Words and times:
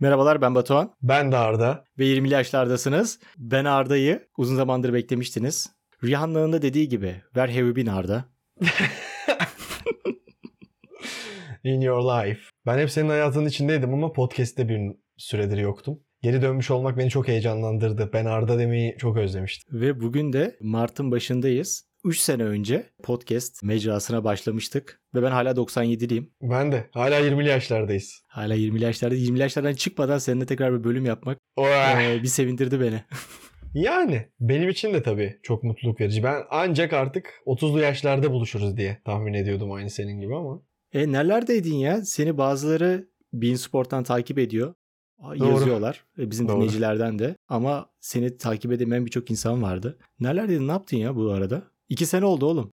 Merhabalar 0.00 0.40
ben 0.40 0.54
Batuhan. 0.54 0.94
Ben 1.02 1.32
de 1.32 1.36
Arda. 1.36 1.84
Ve 1.98 2.04
20'li 2.04 2.32
yaşlardasınız. 2.32 3.20
Ben 3.38 3.64
Arda'yı 3.64 4.28
uzun 4.36 4.56
zamandır 4.56 4.92
beklemiştiniz. 4.92 5.72
Rihanna'nın 6.04 6.52
da 6.52 6.62
dediği 6.62 6.88
gibi 6.88 7.22
Where 7.24 7.52
have 7.52 7.66
you 7.66 7.76
been 7.76 7.86
Arda? 7.86 8.24
In 11.64 11.80
your 11.80 12.02
life. 12.02 12.40
Ben 12.66 12.78
hep 12.78 12.90
senin 12.90 13.08
hayatının 13.08 13.46
içindeydim 13.46 13.94
ama 13.94 14.12
podcast'te 14.12 14.68
bir 14.68 14.80
süredir 15.16 15.58
yoktum. 15.58 16.00
Geri 16.22 16.42
dönmüş 16.42 16.70
olmak 16.70 16.98
beni 16.98 17.10
çok 17.10 17.28
heyecanlandırdı. 17.28 18.10
Ben 18.12 18.24
Arda 18.24 18.58
demeyi 18.58 18.96
çok 18.98 19.16
özlemiştim. 19.16 19.80
Ve 19.80 20.00
bugün 20.00 20.32
de 20.32 20.56
Mart'ın 20.60 21.10
başındayız. 21.10 21.87
3 22.04 22.18
sene 22.18 22.44
önce 22.44 22.86
podcast 23.02 23.62
mecrasına 23.62 24.24
başlamıştık. 24.24 25.00
Ve 25.14 25.22
ben 25.22 25.30
hala 25.30 25.50
97'liyim. 25.50 26.30
Ben 26.42 26.72
de. 26.72 26.90
Hala 26.92 27.20
20'li 27.20 27.48
yaşlardayız. 27.48 28.22
Hala 28.28 28.56
20'li 28.56 28.84
yaşlarda. 28.84 29.14
20'li 29.14 29.40
yaşlardan 29.40 29.72
çıkmadan 29.72 30.18
seninle 30.18 30.46
tekrar 30.46 30.78
bir 30.78 30.84
bölüm 30.84 31.04
yapmak 31.04 31.38
ee, 31.58 32.22
bir 32.22 32.28
sevindirdi 32.28 32.80
beni. 32.80 33.02
yani 33.74 34.28
benim 34.40 34.68
için 34.68 34.94
de 34.94 35.02
tabii 35.02 35.38
çok 35.42 35.64
mutluluk 35.64 36.00
verici. 36.00 36.22
Ben 36.22 36.42
ancak 36.50 36.92
artık 36.92 37.32
30'lu 37.46 37.80
yaşlarda 37.80 38.32
buluşuruz 38.32 38.76
diye 38.76 38.98
tahmin 39.04 39.34
ediyordum 39.34 39.72
aynı 39.72 39.90
senin 39.90 40.20
gibi 40.20 40.36
ama. 40.36 40.62
E 40.92 41.12
nerelerdeydin 41.12 41.74
ya? 41.74 42.04
Seni 42.04 42.38
bazıları 42.38 43.08
Bein 43.32 43.54
Sport'tan 43.54 44.04
takip 44.04 44.38
ediyor. 44.38 44.74
Doğru. 45.22 45.48
Yazıyorlar. 45.48 46.04
E, 46.18 46.30
bizim 46.30 46.48
Doğru. 46.48 46.56
dinleyicilerden 46.56 47.18
de. 47.18 47.36
Ama 47.48 47.90
seni 48.00 48.36
takip 48.36 48.72
edemeyen 48.72 49.06
birçok 49.06 49.30
insan 49.30 49.62
vardı. 49.62 49.98
Nerelerdeydin? 50.20 50.68
Ne 50.68 50.72
yaptın 50.72 50.96
ya 50.96 51.16
bu 51.16 51.30
arada? 51.30 51.62
İki 51.88 52.06
sene 52.06 52.24
oldu 52.24 52.46
oğlum. 52.46 52.72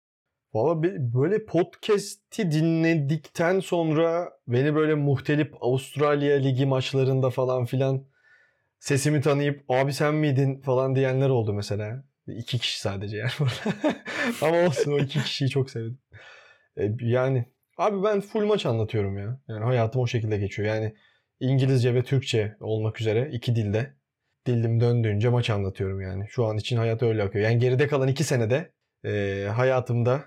Valla 0.54 0.82
böyle 1.14 1.44
podcast'i 1.44 2.50
dinledikten 2.50 3.60
sonra 3.60 4.32
beni 4.48 4.74
böyle 4.74 4.94
muhtelif 4.94 5.54
Avustralya 5.60 6.36
Ligi 6.36 6.66
maçlarında 6.66 7.30
falan 7.30 7.64
filan 7.64 8.04
sesimi 8.78 9.20
tanıyıp 9.20 9.64
abi 9.68 9.92
sen 9.92 10.14
miydin 10.14 10.60
falan 10.60 10.96
diyenler 10.96 11.28
oldu 11.28 11.52
mesela. 11.52 12.04
İki 12.26 12.58
kişi 12.58 12.80
sadece 12.80 13.16
yani. 13.16 13.30
Ama 14.42 14.66
olsun 14.66 14.92
o 14.92 14.98
iki 14.98 15.22
kişiyi 15.22 15.50
çok 15.50 15.70
sevdim. 15.70 15.98
E, 16.76 16.92
yani 17.00 17.44
abi 17.78 18.04
ben 18.04 18.20
full 18.20 18.46
maç 18.46 18.66
anlatıyorum 18.66 19.18
ya. 19.18 19.40
Yani 19.48 19.64
hayatım 19.64 20.02
o 20.02 20.06
şekilde 20.06 20.38
geçiyor. 20.38 20.68
Yani 20.68 20.94
İngilizce 21.40 21.94
ve 21.94 22.02
Türkçe 22.02 22.56
olmak 22.60 23.00
üzere 23.00 23.30
iki 23.32 23.56
dilde. 23.56 23.94
Dilim 24.46 24.80
döndüğünce 24.80 25.28
maç 25.28 25.50
anlatıyorum 25.50 26.00
yani. 26.00 26.26
Şu 26.28 26.44
an 26.44 26.56
için 26.56 26.76
hayat 26.76 27.02
öyle 27.02 27.22
akıyor. 27.22 27.44
Yani 27.44 27.58
geride 27.58 27.86
kalan 27.86 28.08
iki 28.08 28.24
senede 28.24 28.73
e, 29.04 29.44
hayatımda 29.56 30.24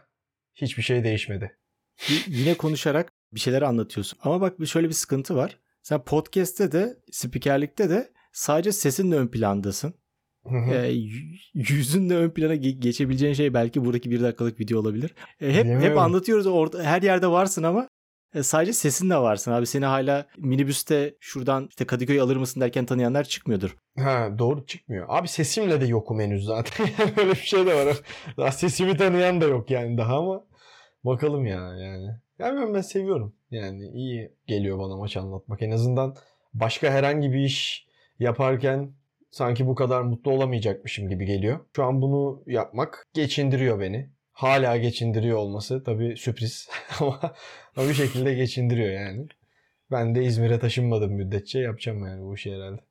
hiçbir 0.56 0.83
şey 0.83 1.03
değişmedi. 1.03 1.58
Yine 2.28 2.53
konuşarak 2.53 3.11
bir 3.34 3.39
şeyler 3.39 3.61
anlatıyorsun. 3.61 4.19
Ama 4.23 4.42
bak 4.42 4.53
şöyle 4.67 4.88
bir 4.88 4.94
sıkıntı 4.94 5.36
var. 5.36 5.59
Sen 5.84 6.03
podcast'te 6.03 6.72
de, 6.72 6.97
spikerlikte 7.11 7.89
de 7.89 8.11
sadece 8.34 8.72
sesinle 8.72 9.16
ön 9.16 9.28
plandasın. 9.28 9.94
e, 10.73 10.94
yüzünle 11.53 12.16
ön 12.16 12.30
plana 12.30 12.56
geçebileceğin 12.56 13.34
şey 13.34 13.53
belki 13.53 13.86
buradaki 13.86 14.11
bir 14.11 14.22
dakikalık 14.22 14.59
video 14.59 14.80
olabilir. 14.80 15.14
E, 15.41 15.53
hep 15.53 15.66
hep 15.66 15.97
anlatıyoruz 15.97 16.47
orada 16.47 16.84
her 16.84 17.02
yerde 17.02 17.28
varsın 17.28 17.64
ama 17.64 17.89
e, 18.33 18.44
sadece 18.44 18.73
sesin 18.73 19.09
de 19.09 19.17
varsın 19.17 19.52
abi. 19.52 19.67
Seni 19.67 19.86
hala 19.86 20.25
minibüste 20.38 21.16
şuradan 21.20 21.67
işte 21.70 21.86
Kadıköy 21.86 22.22
alır 22.22 22.36
mısın 22.36 22.61
derken 22.61 22.86
tanıyanlar 22.86 23.23
çıkmıyordur. 23.23 23.78
Ha 24.00 24.30
doğru 24.39 24.66
çıkmıyor. 24.66 25.06
Abi 25.09 25.28
sesimle 25.28 25.81
de 25.81 25.86
yokum 25.86 26.19
henüz 26.19 26.45
zaten. 26.45 26.88
Böyle 27.17 27.31
bir 27.31 27.36
şey 27.36 27.66
de 27.66 27.75
var. 27.75 27.97
Daha 28.38 28.52
sesimi 28.52 28.97
tanıyan 28.97 29.42
da 29.42 29.45
yok 29.45 29.72
yani 29.72 29.97
daha 29.97 30.17
ama 30.17 30.44
bakalım 31.03 31.45
ya 31.45 31.59
yani. 31.59 32.08
Yani 32.39 32.61
ben, 32.61 32.73
ben 32.73 32.81
seviyorum. 32.81 33.34
Yani 33.52 33.88
iyi 33.88 34.31
geliyor 34.47 34.80
bana 34.80 34.97
maç 34.97 35.17
anlatmak. 35.17 35.62
En 35.62 35.72
azından 35.72 36.16
başka 36.53 36.91
herhangi 36.91 37.31
bir 37.31 37.39
iş 37.39 37.88
yaparken 38.19 38.91
sanki 39.31 39.68
bu 39.68 39.75
kadar 39.75 40.01
mutlu 40.01 40.31
olamayacakmışım 40.31 41.09
gibi 41.09 41.25
geliyor. 41.25 41.59
Şu 41.75 41.84
an 41.84 42.01
bunu 42.01 42.44
yapmak 42.47 43.07
geçindiriyor 43.13 43.80
beni 43.80 44.09
hala 44.38 44.78
geçindiriyor 44.78 45.38
olması 45.38 45.84
tabii 45.84 46.18
sürpriz 46.18 46.70
ama, 47.00 47.34
bir 47.78 47.94
şekilde 47.94 48.34
geçindiriyor 48.34 48.90
yani. 48.90 49.28
Ben 49.92 50.16
de 50.16 50.24
İzmir'e 50.24 50.59
taşınmadım 50.59 51.12
müddetçe 51.12 51.59
yapacağım 51.59 52.06
yani 52.08 52.22
bu 52.24 52.36
işi 52.36 52.56
herhalde. 52.56 52.81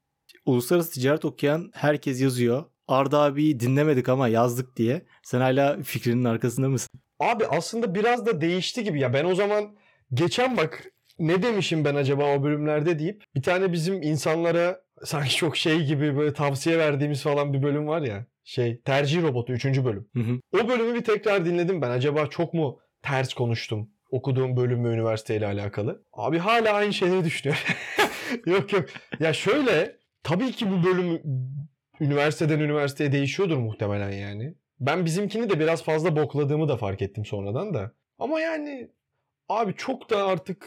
Uluslararası 0.46 0.90
ticaret 0.92 1.24
okuyan 1.24 1.70
herkes 1.74 2.20
yazıyor. 2.20 2.64
Arda 2.88 3.20
abiyi 3.20 3.60
dinlemedik 3.60 4.08
ama 4.08 4.28
yazdık 4.28 4.76
diye. 4.76 5.02
Sen 5.22 5.40
hala 5.40 5.82
fikrinin 5.82 6.24
arkasında 6.24 6.68
mısın? 6.68 7.00
Abi 7.20 7.46
aslında 7.46 7.94
biraz 7.94 8.26
da 8.26 8.40
değişti 8.40 8.84
gibi 8.84 9.00
ya. 9.00 9.12
Ben 9.12 9.24
o 9.24 9.34
zaman 9.34 9.76
geçen 10.14 10.56
bak 10.56 10.92
ne 11.18 11.42
demişim 11.42 11.84
ben 11.84 11.94
acaba 11.94 12.36
o 12.36 12.42
bölümlerde 12.42 12.98
deyip 12.98 13.24
bir 13.34 13.42
tane 13.42 13.72
bizim 13.72 14.02
insanlara 14.02 14.80
sanki 15.04 15.36
çok 15.36 15.56
şey 15.56 15.84
gibi 15.84 16.16
böyle 16.16 16.32
tavsiye 16.32 16.78
verdiğimiz 16.78 17.22
falan 17.22 17.52
bir 17.52 17.62
bölüm 17.62 17.86
var 17.86 18.02
ya 18.02 18.26
şey 18.46 18.80
tercih 18.80 19.22
robotu 19.22 19.52
3. 19.52 19.64
bölüm. 19.64 20.08
Hı 20.14 20.20
hı. 20.20 20.40
O 20.52 20.68
bölümü 20.68 20.94
bir 20.94 21.04
tekrar 21.04 21.44
dinledim 21.44 21.82
ben. 21.82 21.90
Acaba 21.90 22.26
çok 22.26 22.54
mu 22.54 22.78
ters 23.02 23.34
konuştum? 23.34 23.90
Okuduğum 24.10 24.56
bölüm 24.56 24.84
ve 24.84 24.88
üniversiteyle 24.88 25.46
alakalı. 25.46 26.04
Abi 26.12 26.38
hala 26.38 26.72
aynı 26.72 26.92
şeyleri 26.92 27.24
düşünüyorum. 27.24 27.62
yok 28.46 28.72
yok. 28.72 28.84
Ya 29.20 29.32
şöyle 29.32 29.96
tabii 30.22 30.52
ki 30.52 30.70
bu 30.70 30.84
bölüm 30.84 31.22
üniversiteden 32.00 32.60
üniversiteye 32.60 33.12
değişiyordur 33.12 33.56
muhtemelen 33.56 34.10
yani. 34.10 34.54
Ben 34.80 35.04
bizimkini 35.04 35.50
de 35.50 35.60
biraz 35.60 35.82
fazla 35.82 36.16
bokladığımı 36.16 36.68
da 36.68 36.76
fark 36.76 37.02
ettim 37.02 37.24
sonradan 37.24 37.74
da. 37.74 37.92
Ama 38.18 38.40
yani 38.40 38.90
abi 39.48 39.74
çok 39.76 40.10
da 40.10 40.26
artık 40.26 40.66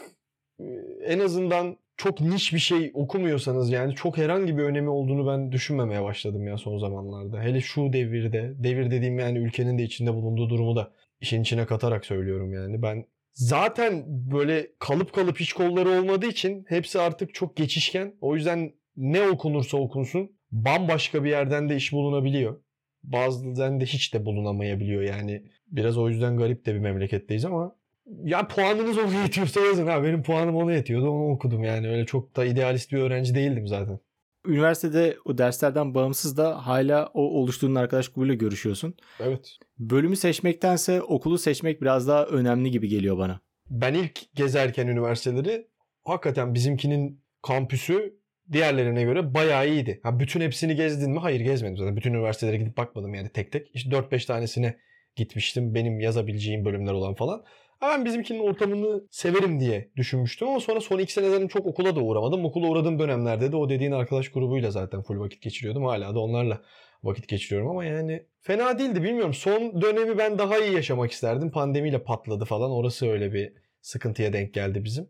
en 1.04 1.18
azından 1.18 1.76
çok 2.02 2.20
niş 2.20 2.52
bir 2.52 2.58
şey 2.58 2.90
okumuyorsanız 2.94 3.70
yani 3.70 3.94
çok 3.94 4.18
herhangi 4.18 4.58
bir 4.58 4.62
önemi 4.62 4.88
olduğunu 4.88 5.26
ben 5.26 5.52
düşünmemeye 5.52 6.02
başladım 6.02 6.46
ya 6.46 6.58
son 6.58 6.78
zamanlarda. 6.78 7.42
Hele 7.42 7.60
şu 7.60 7.92
devirde, 7.92 8.54
devir 8.56 8.90
dediğim 8.90 9.18
yani 9.18 9.38
ülkenin 9.38 9.78
de 9.78 9.82
içinde 9.82 10.14
bulunduğu 10.14 10.50
durumu 10.50 10.76
da 10.76 10.92
işin 11.20 11.42
içine 11.42 11.66
katarak 11.66 12.06
söylüyorum 12.06 12.52
yani. 12.52 12.82
Ben 12.82 13.04
zaten 13.32 14.04
böyle 14.06 14.66
kalıp 14.78 15.12
kalıp 15.12 15.40
hiç 15.40 15.52
kolları 15.52 15.88
olmadığı 15.88 16.26
için 16.26 16.64
hepsi 16.68 17.00
artık 17.00 17.34
çok 17.34 17.56
geçişken. 17.56 18.14
O 18.20 18.36
yüzden 18.36 18.72
ne 18.96 19.28
okunursa 19.28 19.76
okunsun 19.76 20.30
bambaşka 20.52 21.24
bir 21.24 21.30
yerden 21.30 21.68
de 21.68 21.76
iş 21.76 21.92
bulunabiliyor. 21.92 22.60
Bazen 23.02 23.80
de 23.80 23.84
hiç 23.84 24.14
de 24.14 24.24
bulunamayabiliyor 24.24 25.02
yani. 25.02 25.44
Biraz 25.66 25.98
o 25.98 26.08
yüzden 26.08 26.36
garip 26.36 26.66
de 26.66 26.74
bir 26.74 26.80
memleketteyiz 26.80 27.44
ama 27.44 27.76
ya 28.24 28.48
puanınız 28.48 28.98
ona 28.98 29.22
yetiyorsa 29.22 29.60
yazın 29.60 29.86
ha. 29.86 30.04
Benim 30.04 30.22
puanım 30.22 30.56
ona 30.56 30.72
yetiyordu 30.72 31.10
onu 31.10 31.32
okudum 31.32 31.64
yani. 31.64 31.88
Öyle 31.88 32.06
çok 32.06 32.36
da 32.36 32.44
idealist 32.44 32.92
bir 32.92 32.98
öğrenci 32.98 33.34
değildim 33.34 33.66
zaten. 33.66 33.98
Üniversitede 34.46 35.16
o 35.24 35.38
derslerden 35.38 35.94
bağımsız 35.94 36.36
da 36.36 36.66
hala 36.66 37.06
o 37.14 37.22
oluşturduğun 37.22 37.74
arkadaş 37.74 38.08
grubuyla 38.08 38.34
görüşüyorsun. 38.34 38.94
Evet. 39.20 39.56
Bölümü 39.78 40.16
seçmektense 40.16 41.02
okulu 41.02 41.38
seçmek 41.38 41.82
biraz 41.82 42.08
daha 42.08 42.26
önemli 42.26 42.70
gibi 42.70 42.88
geliyor 42.88 43.18
bana. 43.18 43.40
Ben 43.70 43.94
ilk 43.94 44.34
gezerken 44.34 44.86
üniversiteleri 44.86 45.66
hakikaten 46.04 46.54
bizimkinin 46.54 47.20
kampüsü 47.42 48.20
diğerlerine 48.52 49.02
göre 49.02 49.34
bayağı 49.34 49.68
iyiydi. 49.68 50.00
Ha, 50.02 50.20
bütün 50.20 50.40
hepsini 50.40 50.76
gezdin 50.76 51.10
mi? 51.10 51.18
Hayır 51.18 51.40
gezmedim 51.40 51.76
zaten. 51.76 51.96
Bütün 51.96 52.14
üniversitelere 52.14 52.56
gidip 52.56 52.76
bakmadım 52.76 53.14
yani 53.14 53.28
tek 53.28 53.52
tek. 53.52 53.70
İşte 53.74 53.90
4-5 53.90 54.26
tanesine 54.26 54.76
gitmiştim. 55.16 55.74
Benim 55.74 56.00
yazabileceğim 56.00 56.64
bölümler 56.64 56.92
olan 56.92 57.14
falan. 57.14 57.44
Ben 57.82 58.04
bizimkinin 58.04 58.40
ortamını 58.40 59.02
severim 59.10 59.60
diye 59.60 59.90
düşünmüştüm 59.96 60.48
ama 60.48 60.60
sonra 60.60 60.80
son 60.80 60.98
iki 60.98 61.12
sene 61.12 61.48
çok 61.48 61.66
okula 61.66 61.96
da 61.96 62.00
uğramadım. 62.00 62.44
Okula 62.44 62.66
uğradığım 62.66 62.98
dönemlerde 62.98 63.52
de 63.52 63.56
o 63.56 63.68
dediğin 63.68 63.92
arkadaş 63.92 64.28
grubuyla 64.28 64.70
zaten 64.70 65.02
full 65.02 65.18
vakit 65.18 65.42
geçiriyordum. 65.42 65.84
Hala 65.84 66.14
da 66.14 66.20
onlarla 66.20 66.62
vakit 67.02 67.28
geçiriyorum 67.28 67.70
ama 67.70 67.84
yani 67.84 68.26
fena 68.40 68.78
değildi 68.78 69.02
bilmiyorum. 69.02 69.34
Son 69.34 69.82
dönemi 69.82 70.18
ben 70.18 70.38
daha 70.38 70.58
iyi 70.58 70.74
yaşamak 70.74 71.12
isterdim. 71.12 71.50
Pandemiyle 71.50 72.02
patladı 72.02 72.44
falan. 72.44 72.70
Orası 72.70 73.08
öyle 73.08 73.32
bir 73.32 73.52
sıkıntıya 73.80 74.32
denk 74.32 74.54
geldi 74.54 74.84
bizim. 74.84 75.08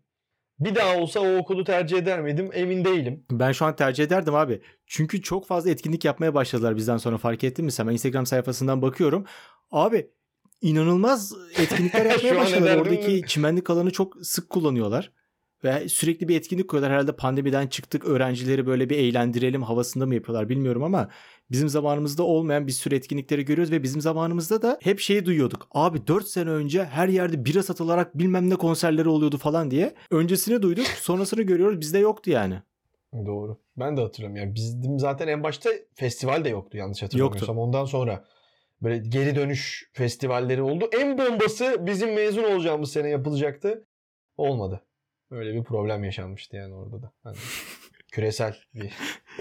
Bir 0.60 0.74
daha 0.74 0.96
olsa 0.96 1.20
o 1.20 1.36
okulu 1.36 1.64
tercih 1.64 1.98
eder 1.98 2.20
miydim 2.20 2.50
emin 2.52 2.84
değilim. 2.84 3.24
Ben 3.30 3.52
şu 3.52 3.64
an 3.64 3.76
tercih 3.76 4.04
ederdim 4.04 4.34
abi. 4.34 4.60
Çünkü 4.86 5.22
çok 5.22 5.46
fazla 5.46 5.70
etkinlik 5.70 6.04
yapmaya 6.04 6.34
başladılar 6.34 6.76
bizden 6.76 6.96
sonra 6.96 7.18
fark 7.18 7.44
ettin 7.44 7.64
mi 7.64 7.72
sen? 7.72 7.86
Ben 7.86 7.92
Instagram 7.92 8.26
sayfasından 8.26 8.82
bakıyorum. 8.82 9.26
Abi 9.70 10.10
inanılmaz 10.62 11.32
etkinlikler 11.58 12.06
yapmaya 12.10 12.36
başladılar. 12.36 12.76
Oradaki 12.76 13.22
çimenlik 13.26 13.70
alanı 13.70 13.90
çok 13.90 14.26
sık 14.26 14.50
kullanıyorlar. 14.50 15.12
Ve 15.64 15.88
sürekli 15.88 16.28
bir 16.28 16.36
etkinlik 16.36 16.68
koyuyorlar. 16.68 16.92
Herhalde 16.92 17.16
pandemiden 17.16 17.66
çıktık 17.66 18.04
öğrencileri 18.04 18.66
böyle 18.66 18.90
bir 18.90 18.98
eğlendirelim 18.98 19.62
havasında 19.62 20.06
mı 20.06 20.14
yapıyorlar 20.14 20.48
bilmiyorum 20.48 20.82
ama 20.82 21.08
bizim 21.50 21.68
zamanımızda 21.68 22.22
olmayan 22.22 22.66
bir 22.66 22.72
sürü 22.72 22.94
etkinlikleri 22.94 23.44
görüyoruz 23.44 23.72
ve 23.72 23.82
bizim 23.82 24.00
zamanımızda 24.00 24.62
da 24.62 24.78
hep 24.82 25.00
şeyi 25.00 25.26
duyuyorduk. 25.26 25.68
Abi 25.72 26.06
4 26.06 26.26
sene 26.26 26.50
önce 26.50 26.84
her 26.84 27.08
yerde 27.08 27.44
bira 27.44 27.62
satılarak 27.62 28.18
bilmem 28.18 28.50
ne 28.50 28.56
konserleri 28.56 29.08
oluyordu 29.08 29.38
falan 29.38 29.70
diye. 29.70 29.94
Öncesini 30.10 30.62
duyduk 30.62 30.86
sonrasını 30.86 31.42
görüyoruz 31.42 31.80
bizde 31.80 31.98
yoktu 31.98 32.30
yani. 32.30 32.62
Doğru. 33.26 33.58
Ben 33.76 33.96
de 33.96 34.00
hatırlıyorum. 34.00 34.36
Yani 34.36 34.54
bizim 34.54 34.98
zaten 34.98 35.28
en 35.28 35.42
başta 35.42 35.70
festival 35.94 36.44
de 36.44 36.48
yoktu 36.48 36.76
yanlış 36.76 37.02
hatırlamıyorsam. 37.02 37.48
Yoktu. 37.48 37.62
Ondan 37.62 37.84
sonra 37.84 38.24
böyle 38.82 38.98
geri 38.98 39.36
dönüş 39.36 39.90
festivalleri 39.92 40.62
oldu. 40.62 40.90
En 41.00 41.18
bombası 41.18 41.76
bizim 41.86 42.14
mezun 42.14 42.44
olacağımız 42.44 42.92
sene 42.92 43.08
yapılacaktı. 43.08 43.86
Olmadı. 44.36 44.84
Öyle 45.30 45.54
bir 45.54 45.64
problem 45.64 46.04
yaşanmıştı 46.04 46.56
yani 46.56 46.74
orada 46.74 47.02
da. 47.02 47.12
Hani 47.22 47.36
Küresel 48.12 48.56
bir 48.74 48.92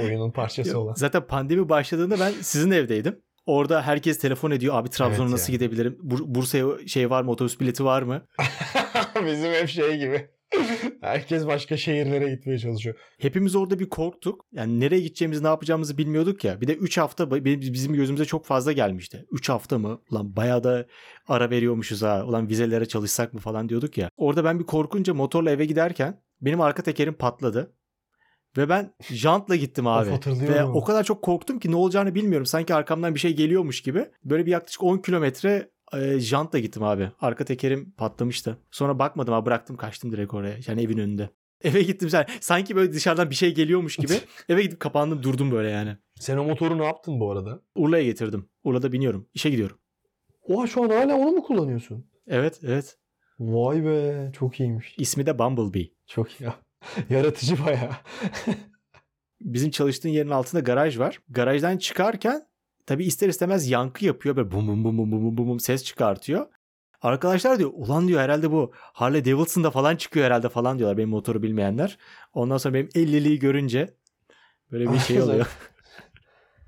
oyunun 0.02 0.32
parçası 0.32 0.80
olan. 0.80 0.94
Zaten 0.94 1.28
pandemi 1.28 1.70
başladığında 1.70 2.20
ben 2.20 2.32
sizin 2.42 2.72
evdeydim. 2.72 3.22
Orada 3.46 3.82
herkes 3.82 4.20
telefon 4.20 4.52
ediyor. 4.52 4.76
Abi 4.76 4.90
Trabzon'a 4.90 5.22
Evet 5.24 5.32
nasıl 5.32 5.54
ya. 5.54 5.58
gidebilirim? 5.58 5.98
Bur- 6.04 6.36
Bursa'ya 6.36 6.88
şey 6.88 7.10
var 7.10 7.24
mı? 7.24 7.32
Otobüs 7.32 7.60
bileti 7.60 7.86
var 7.86 8.02
mı? 8.02 8.26
Bizim 9.26 9.52
hep 9.54 9.70
şey 9.70 9.98
gibi. 9.98 10.30
Herkes 11.02 11.48
başka 11.48 11.78
şehirlere 11.78 12.30
gitmeye 12.30 12.60
çalışıyor. 12.60 12.96
Hepimiz 13.18 13.56
orada 13.56 13.80
bir 13.80 13.90
korktuk. 13.90 14.46
Yani 14.52 14.80
nereye 14.80 15.02
gideceğimizi, 15.02 15.44
ne 15.44 15.48
yapacağımızı 15.48 15.98
bilmiyorduk 15.98 16.44
ya. 16.44 16.62
Bir 16.62 16.68
de 16.68 16.76
3 16.76 16.98
hafta 16.98 17.32
bizim 17.46 17.94
gözümüze 17.94 18.26
çok 18.26 18.46
fazla 18.46 18.72
gelmişti. 18.72 19.26
3 19.32 19.50
hafta 19.50 19.78
mı? 19.78 20.02
Ulan 20.12 20.36
bayağı 20.36 20.64
da 20.64 20.86
ara 21.28 21.50
veriyormuşuz 21.50 22.02
ha. 22.02 22.26
Ulan 22.26 22.50
vizelere 22.50 22.86
çalışsak 22.86 23.34
mı 23.34 23.40
falan 23.40 23.70
diyorduk 23.70 23.98
ya. 23.98 24.10
Orada 24.18 24.44
ben 24.44 24.60
bir 24.60 24.66
korkunca 24.66 25.14
motorla 25.14 25.52
eve 25.52 25.66
giderken 25.66 26.22
benim 26.42 26.62
arka 26.62 26.84
tekerim 26.84 27.14
patladı. 27.14 27.74
Ve 28.58 28.70
ben 28.70 28.94
jantla 29.02 29.56
gittim 29.56 29.88
abi. 29.88 30.10
Ve 30.28 30.64
o 30.64 30.84
kadar 30.84 31.04
çok 31.04 31.22
korktum 31.22 31.60
ki 31.60 31.72
ne 31.72 31.76
olacağını 31.76 32.16
bilmiyorum. 32.16 32.46
Sanki 32.46 32.74
arkamdan 32.74 33.16
bir 33.16 33.20
şey 33.20 33.36
geliyormuş 33.36 33.82
gibi. 33.82 34.06
Böyle 34.24 34.46
bir 34.46 34.52
yaklaşık 34.52 34.84
10 34.84 34.98
kilometre 34.98 35.70
e, 35.94 36.20
jantla 36.20 36.60
gittim 36.60 36.84
abi. 36.84 37.12
Arka 37.22 37.46
tekerim 37.46 37.92
patlamıştı. 37.92 38.58
Sonra 38.72 39.00
bakmadım 39.00 39.34
abi 39.34 39.46
bıraktım 39.46 39.78
kaçtım 39.78 40.12
direkt 40.12 40.34
oraya. 40.34 40.58
Yani 40.68 40.82
evin 40.82 40.98
önünde. 40.98 41.30
Eve 41.64 41.82
gittim 41.82 42.10
sen 42.10 42.26
sanki 42.42 42.76
böyle 42.76 42.94
dışarıdan 42.94 43.30
bir 43.30 43.36
şey 43.36 43.54
geliyormuş 43.54 43.96
gibi. 43.96 44.14
eve 44.50 44.64
gidip 44.64 44.80
kapandım 44.80 45.24
durdum 45.24 45.52
böyle 45.52 45.70
yani. 45.70 45.98
Sen 46.20 46.38
o 46.38 46.44
motoru 46.44 46.78
ne 46.78 46.86
yaptın 46.86 47.20
bu 47.20 47.32
arada? 47.32 47.62
Urla'ya 47.76 48.04
getirdim. 48.04 48.50
Urla'da 48.64 48.92
biniyorum. 48.92 49.28
İşe 49.34 49.50
gidiyorum. 49.50 49.78
Oha 50.42 50.68
şu 50.68 50.84
an 50.84 50.90
hala 50.90 51.16
onu 51.16 51.32
mu 51.32 51.44
kullanıyorsun? 51.44 52.06
Evet 52.28 52.60
evet. 52.64 52.98
Vay 53.40 53.86
be 53.86 54.32
çok 54.34 54.60
iyiymiş. 54.60 54.96
İsmi 54.98 55.26
de 55.26 55.40
Bumblebee. 55.40 55.90
Çok 56.08 56.42
ya. 56.42 56.56
Yaratıcı 57.10 57.66
bayağı. 57.66 57.92
Bizim 59.42 59.72
çalıştığın 59.72 60.10
yerin 60.10 60.30
altında 60.30 60.62
garaj 60.62 61.00
var. 61.00 61.20
Garajdan 61.30 61.78
çıkarken 61.78 62.49
tabii 62.90 63.06
ister 63.06 63.30
istemez 63.30 63.70
yankı 63.70 64.06
yapıyor. 64.06 64.36
Böyle 64.36 64.52
bum 64.52 64.68
bum 64.68 64.84
bum 64.84 64.98
bum 64.98 65.12
bum 65.12 65.38
bum 65.38 65.48
bum 65.48 65.60
ses 65.60 65.84
çıkartıyor. 65.84 66.48
Arkadaşlar 67.02 67.60
diyor 67.60 67.72
ulan 67.74 68.08
diyor 68.08 68.22
herhalde 68.22 68.52
bu 68.52 68.72
Harley 68.74 69.26
Davidson'da 69.26 69.72
falan 69.72 69.96
çıkıyor 69.96 70.26
herhalde 70.26 70.50
falan 70.50 70.80
diyorlar 70.80 70.98
benim 70.98 71.10
motoru 71.10 71.44
bilmeyenler. 71.44 71.98
Ondan 72.34 72.58
sonra 72.58 72.74
benim 72.74 72.88
50'liği 72.88 73.40
görünce 73.40 73.94
böyle 74.72 74.94
bir 74.94 74.98
şey 75.00 75.22
oluyor. 75.24 75.48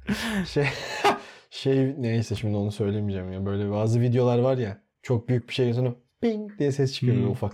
şey 0.47 0.65
şey 1.49 1.95
neyse 2.01 2.35
şimdi 2.35 2.57
onu 2.57 2.71
söylemeyeceğim 2.71 3.31
ya. 3.31 3.45
Böyle 3.45 3.71
bazı 3.71 4.01
videolar 4.01 4.39
var 4.39 4.57
ya. 4.57 4.81
Çok 5.03 5.29
büyük 5.29 5.49
bir 5.49 5.53
şey 5.53 5.73
sonra 5.73 5.95
ping 6.21 6.59
diye 6.59 6.71
ses 6.71 6.93
çıkıyor 6.93 7.17
Hmm. 7.17 7.31
ufak. 7.31 7.53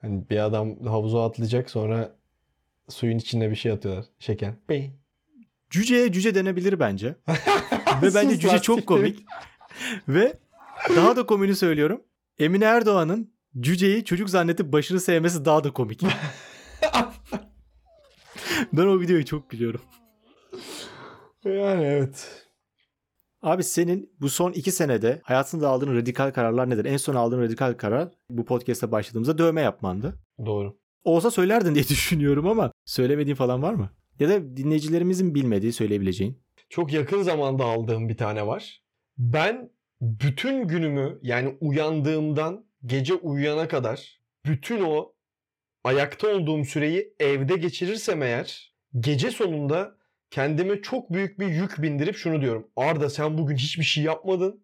Hani 0.00 0.30
bir 0.30 0.44
adam 0.44 0.84
havuza 0.84 1.24
atlayacak 1.26 1.70
sonra 1.70 2.16
suyun 2.88 3.18
içine 3.18 3.50
bir 3.50 3.56
şey 3.56 3.72
atıyorlar. 3.72 4.04
Şeker. 4.18 4.54
Ping. 4.68 4.92
Cüceye 5.70 6.12
cüce 6.12 6.34
denebilir 6.34 6.80
bence. 6.80 7.16
Ve 8.02 8.14
bence 8.14 8.38
cüce 8.38 8.58
çok 8.58 8.86
komik. 8.86 9.24
Ve 10.08 10.38
daha 10.96 11.16
da 11.16 11.26
komini 11.26 11.56
söylüyorum. 11.56 12.02
Emine 12.38 12.64
Erdoğan'ın 12.64 13.32
cüceyi 13.60 14.04
çocuk 14.04 14.30
zannedip 14.30 14.72
başını 14.72 15.00
sevmesi 15.00 15.44
daha 15.44 15.64
da 15.64 15.72
komik. 15.72 16.02
ben 18.72 18.86
o 18.86 19.00
videoyu 19.00 19.24
çok 19.24 19.50
gülüyorum. 19.50 19.80
yani 21.44 21.84
evet. 21.84 22.44
Abi 23.42 23.64
senin 23.64 24.12
bu 24.20 24.28
son 24.28 24.52
iki 24.52 24.72
senede 24.72 25.20
hayatında 25.24 25.68
aldığın 25.68 25.96
radikal 25.96 26.30
kararlar 26.30 26.70
nedir? 26.70 26.84
En 26.84 26.96
son 26.96 27.14
aldığın 27.14 27.40
radikal 27.40 27.74
karar 27.74 28.08
bu 28.30 28.44
podcast'a 28.44 28.92
başladığımızda 28.92 29.38
dövme 29.38 29.60
yapmandı. 29.60 30.18
Doğru. 30.46 30.76
Olsa 31.04 31.30
söylerdin 31.30 31.74
diye 31.74 31.84
düşünüyorum 31.88 32.46
ama 32.48 32.72
söylemediğin 32.84 33.36
falan 33.36 33.62
var 33.62 33.74
mı? 33.74 33.90
Ya 34.18 34.28
da 34.28 34.56
dinleyicilerimizin 34.56 35.34
bilmediği 35.34 35.72
söyleyebileceğin. 35.72 36.38
Çok 36.68 36.92
yakın 36.92 37.22
zamanda 37.22 37.64
aldığım 37.64 38.08
bir 38.08 38.16
tane 38.16 38.46
var. 38.46 38.82
Ben 39.18 39.70
bütün 40.00 40.68
günümü 40.68 41.18
yani 41.22 41.56
uyandığımdan 41.60 42.64
gece 42.86 43.14
uyuyana 43.14 43.68
kadar 43.68 44.20
bütün 44.46 44.80
o 44.80 45.12
ayakta 45.84 46.28
olduğum 46.28 46.64
süreyi 46.64 47.14
evde 47.20 47.56
geçirirsem 47.56 48.22
eğer 48.22 48.74
gece 49.00 49.30
sonunda 49.30 49.96
kendime 50.30 50.82
çok 50.82 51.12
büyük 51.12 51.40
bir 51.40 51.46
yük 51.46 51.82
bindirip 51.82 52.16
şunu 52.16 52.40
diyorum. 52.40 52.68
Arda 52.76 53.10
sen 53.10 53.38
bugün 53.38 53.56
hiçbir 53.56 53.84
şey 53.84 54.04
yapmadın. 54.04 54.60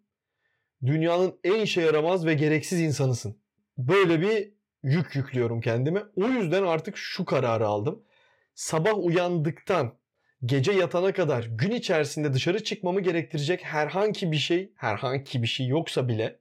Dünyanın 0.85 1.39
en 1.43 1.59
işe 1.59 1.81
yaramaz 1.81 2.25
ve 2.25 2.33
gereksiz 2.33 2.79
insanısın. 2.79 3.37
Böyle 3.77 4.21
bir 4.21 4.51
yük 4.83 5.15
yüklüyorum 5.15 5.61
kendime. 5.61 6.03
O 6.15 6.27
yüzden 6.27 6.63
artık 6.63 6.97
şu 6.97 7.25
kararı 7.25 7.67
aldım. 7.67 8.03
Sabah 8.55 8.97
uyandıktan 8.97 9.93
gece 10.45 10.71
yatana 10.71 11.13
kadar 11.13 11.43
gün 11.43 11.71
içerisinde 11.71 12.33
dışarı 12.33 12.63
çıkmamı 12.63 13.01
gerektirecek 13.01 13.63
herhangi 13.63 14.31
bir 14.31 14.37
şey, 14.37 14.71
herhangi 14.75 15.41
bir 15.41 15.47
şey 15.47 15.67
yoksa 15.67 16.07
bile 16.07 16.39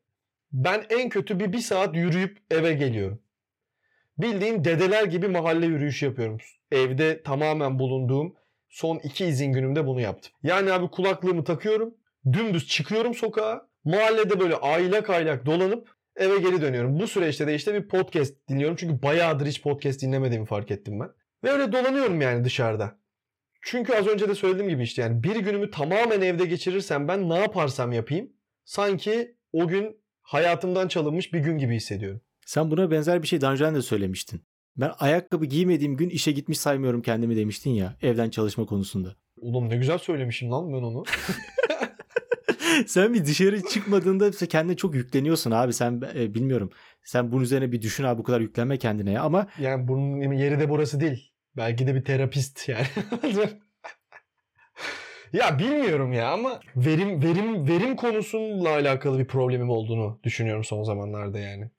ben 0.52 0.84
en 0.90 1.08
kötü 1.08 1.40
bir 1.40 1.52
bir 1.52 1.58
saat 1.58 1.96
yürüyüp 1.96 2.38
eve 2.50 2.72
geliyorum. 2.72 3.20
Bildiğin 4.18 4.64
dedeler 4.64 5.04
gibi 5.04 5.28
mahalle 5.28 5.66
yürüyüşü 5.66 6.06
yapıyorum. 6.06 6.38
Evde 6.72 7.22
tamamen 7.22 7.78
bulunduğum 7.78 8.36
son 8.68 8.98
iki 8.98 9.24
izin 9.24 9.52
günümde 9.52 9.86
bunu 9.86 10.00
yaptım. 10.00 10.32
Yani 10.42 10.72
abi 10.72 10.88
kulaklığımı 10.88 11.44
takıyorum, 11.44 11.94
dümdüz 12.32 12.68
çıkıyorum 12.68 13.14
sokağa, 13.14 13.68
mahallede 13.84 14.40
böyle 14.40 14.56
aylak 14.56 15.10
aylak 15.10 15.46
dolanıp 15.46 15.94
eve 16.16 16.38
geri 16.38 16.62
dönüyorum. 16.62 16.98
Bu 17.00 17.06
süreçte 17.06 17.46
de 17.46 17.54
işte 17.54 17.74
bir 17.74 17.88
podcast 17.88 18.34
dinliyorum. 18.48 18.76
Çünkü 18.76 19.02
bayağıdır 19.02 19.46
hiç 19.46 19.62
podcast 19.62 20.02
dinlemediğimi 20.02 20.46
fark 20.46 20.70
ettim 20.70 21.00
ben. 21.00 21.10
Ve 21.44 21.50
öyle 21.50 21.72
dolanıyorum 21.72 22.20
yani 22.20 22.44
dışarıda. 22.44 22.98
Çünkü 23.62 23.94
az 23.94 24.06
önce 24.06 24.28
de 24.28 24.34
söylediğim 24.34 24.68
gibi 24.68 24.82
işte 24.82 25.02
yani 25.02 25.22
bir 25.22 25.36
günümü 25.36 25.70
tamamen 25.70 26.20
evde 26.20 26.46
geçirirsem 26.46 27.08
ben 27.08 27.28
ne 27.28 27.38
yaparsam 27.38 27.92
yapayım 27.92 28.32
sanki 28.64 29.36
o 29.52 29.68
gün 29.68 29.96
hayatımdan 30.22 30.88
çalınmış 30.88 31.32
bir 31.32 31.38
gün 31.38 31.58
gibi 31.58 31.76
hissediyorum. 31.76 32.20
Sen 32.46 32.70
buna 32.70 32.90
benzer 32.90 33.22
bir 33.22 33.26
şey 33.26 33.40
daha 33.40 33.52
önceden 33.52 33.74
de 33.74 33.82
söylemiştin. 33.82 34.42
Ben 34.76 34.92
ayakkabı 34.98 35.46
giymediğim 35.46 35.96
gün 35.96 36.10
işe 36.10 36.32
gitmiş 36.32 36.58
saymıyorum 36.58 37.02
kendimi 37.02 37.36
demiştin 37.36 37.70
ya 37.70 37.96
evden 38.02 38.30
çalışma 38.30 38.66
konusunda. 38.66 39.16
Oğlum 39.40 39.68
ne 39.68 39.76
güzel 39.76 39.98
söylemişim 39.98 40.50
lan 40.50 40.68
ben 40.72 40.82
onu. 40.82 41.04
sen 42.86 43.14
bir 43.14 43.24
dışarı 43.24 43.62
çıkmadığında 43.62 44.28
işte 44.28 44.46
kendine 44.46 44.76
çok 44.76 44.94
yükleniyorsun 44.94 45.50
abi. 45.50 45.72
Sen 45.72 46.02
e, 46.14 46.34
bilmiyorum. 46.34 46.70
Sen 47.04 47.32
bunun 47.32 47.42
üzerine 47.42 47.72
bir 47.72 47.82
düşün 47.82 48.04
abi 48.04 48.18
bu 48.18 48.22
kadar 48.22 48.40
yüklenme 48.40 48.78
kendine 48.78 49.12
ya. 49.12 49.22
Ama 49.22 49.46
Yani 49.58 49.88
bunun 49.88 50.32
yeri 50.32 50.60
de 50.60 50.70
burası 50.70 51.00
değil. 51.00 51.33
Belki 51.56 51.86
de 51.86 51.94
bir 51.94 52.04
terapist 52.04 52.68
yani. 52.68 52.86
ya 55.32 55.58
bilmiyorum 55.58 56.12
ya 56.12 56.32
ama 56.32 56.60
verim 56.76 57.22
verim 57.22 57.68
verim 57.68 57.96
konusuyla 57.96 58.70
alakalı 58.70 59.18
bir 59.18 59.26
problemim 59.26 59.70
olduğunu 59.70 60.20
düşünüyorum 60.24 60.64
son 60.64 60.82
zamanlarda 60.82 61.38
yani. 61.38 61.70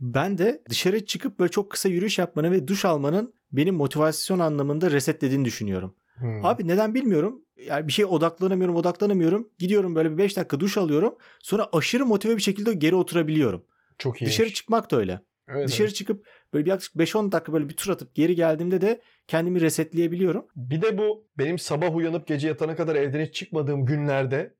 ben 0.00 0.38
de 0.38 0.62
dışarı 0.70 1.06
çıkıp 1.06 1.38
böyle 1.38 1.50
çok 1.50 1.70
kısa 1.70 1.88
yürüyüş 1.88 2.18
yapmanın 2.18 2.52
ve 2.52 2.68
duş 2.68 2.84
almanın 2.84 3.34
benim 3.52 3.74
motivasyon 3.74 4.38
anlamında 4.38 4.90
resetlediğini 4.90 5.44
düşünüyorum. 5.44 5.94
Hmm. 6.14 6.44
Abi 6.44 6.68
neden 6.68 6.94
bilmiyorum. 6.94 7.42
Yani 7.66 7.88
bir 7.88 7.92
şeye 7.92 8.06
odaklanamıyorum, 8.06 8.76
odaklanamıyorum. 8.76 9.48
Gidiyorum 9.58 9.94
böyle 9.94 10.12
bir 10.12 10.18
5 10.18 10.36
dakika 10.36 10.60
duş 10.60 10.76
alıyorum. 10.78 11.14
Sonra 11.40 11.68
aşırı 11.72 12.06
motive 12.06 12.36
bir 12.36 12.42
şekilde 12.42 12.74
geri 12.74 12.94
oturabiliyorum. 12.94 13.64
çok 13.98 14.22
iyi. 14.22 14.26
Dışarı 14.26 14.52
çıkmak 14.52 14.90
da 14.90 14.96
öyle. 14.96 15.20
Evet, 15.54 15.68
Dışarı 15.68 15.86
evet. 15.86 15.94
çıkıp 15.96 16.26
böyle 16.54 16.70
yaklaşık 16.70 16.94
5-10 16.96 17.32
dakika 17.32 17.52
böyle 17.52 17.68
bir 17.68 17.76
tur 17.76 17.90
atıp 17.92 18.14
geri 18.14 18.34
geldiğimde 18.34 18.80
de 18.80 19.00
kendimi 19.26 19.60
resetleyebiliyorum. 19.60 20.46
Bir 20.56 20.82
de 20.82 20.98
bu 20.98 21.28
benim 21.38 21.58
sabah 21.58 21.96
uyanıp 21.96 22.26
gece 22.26 22.48
yatana 22.48 22.76
kadar 22.76 22.94
evden 22.96 23.24
hiç 23.24 23.34
çıkmadığım 23.34 23.86
günlerde 23.86 24.54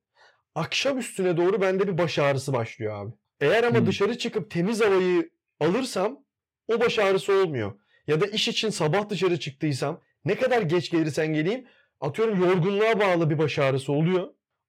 akşam 0.55 0.99
üstüne 0.99 1.37
doğru 1.37 1.61
bende 1.61 1.89
bir 1.89 1.99
baş 1.99 2.19
ağrısı 2.19 2.53
başlıyor 2.53 3.05
abi. 3.05 3.13
Eğer 3.41 3.65
ama 3.65 3.79
Hmm. 3.79 3.87
dışarı 3.87 4.19
çıkıp 4.19 4.51
temiz 4.51 4.81
havayı 4.81 5.31
alırsam 5.61 6.25
o 6.69 6.81
baş 6.81 6.99
ağrısı 6.99 7.33
olmuyor. 7.33 7.73
Ya 8.07 8.21
da 8.21 8.27
iş 8.27 8.49
için 8.49 8.71
sabah 8.71 9.09
dışarı 9.09 9.41
çıktıysam 9.41 10.01
ne 10.25 10.35
kadar 10.35 10.63
geç 10.63 10.91
gelirsen 10.91 11.35
geleyim 11.35 11.65
atıyorum 12.01 12.41
yorgunluğa 12.45 13.01
bağlı 13.01 13.31
bir 13.31 13.39
baş 13.39 13.59
ağrısı 13.59 13.93
oluyor. 13.93 14.29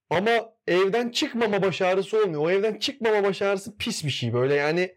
Ama 0.09 0.31
evden 0.67 1.09
çıkmama 1.09 1.61
baş 1.61 1.81
ağrısı 1.81 2.23
olmuyor. 2.23 2.41
O 2.41 2.51
evden 2.51 2.79
çıkmama 2.79 3.23
baş 3.23 3.41
ağrısı 3.41 3.77
pis 3.77 4.05
bir 4.05 4.09
şey 4.09 4.33
böyle 4.33 4.53
yani 4.55 4.95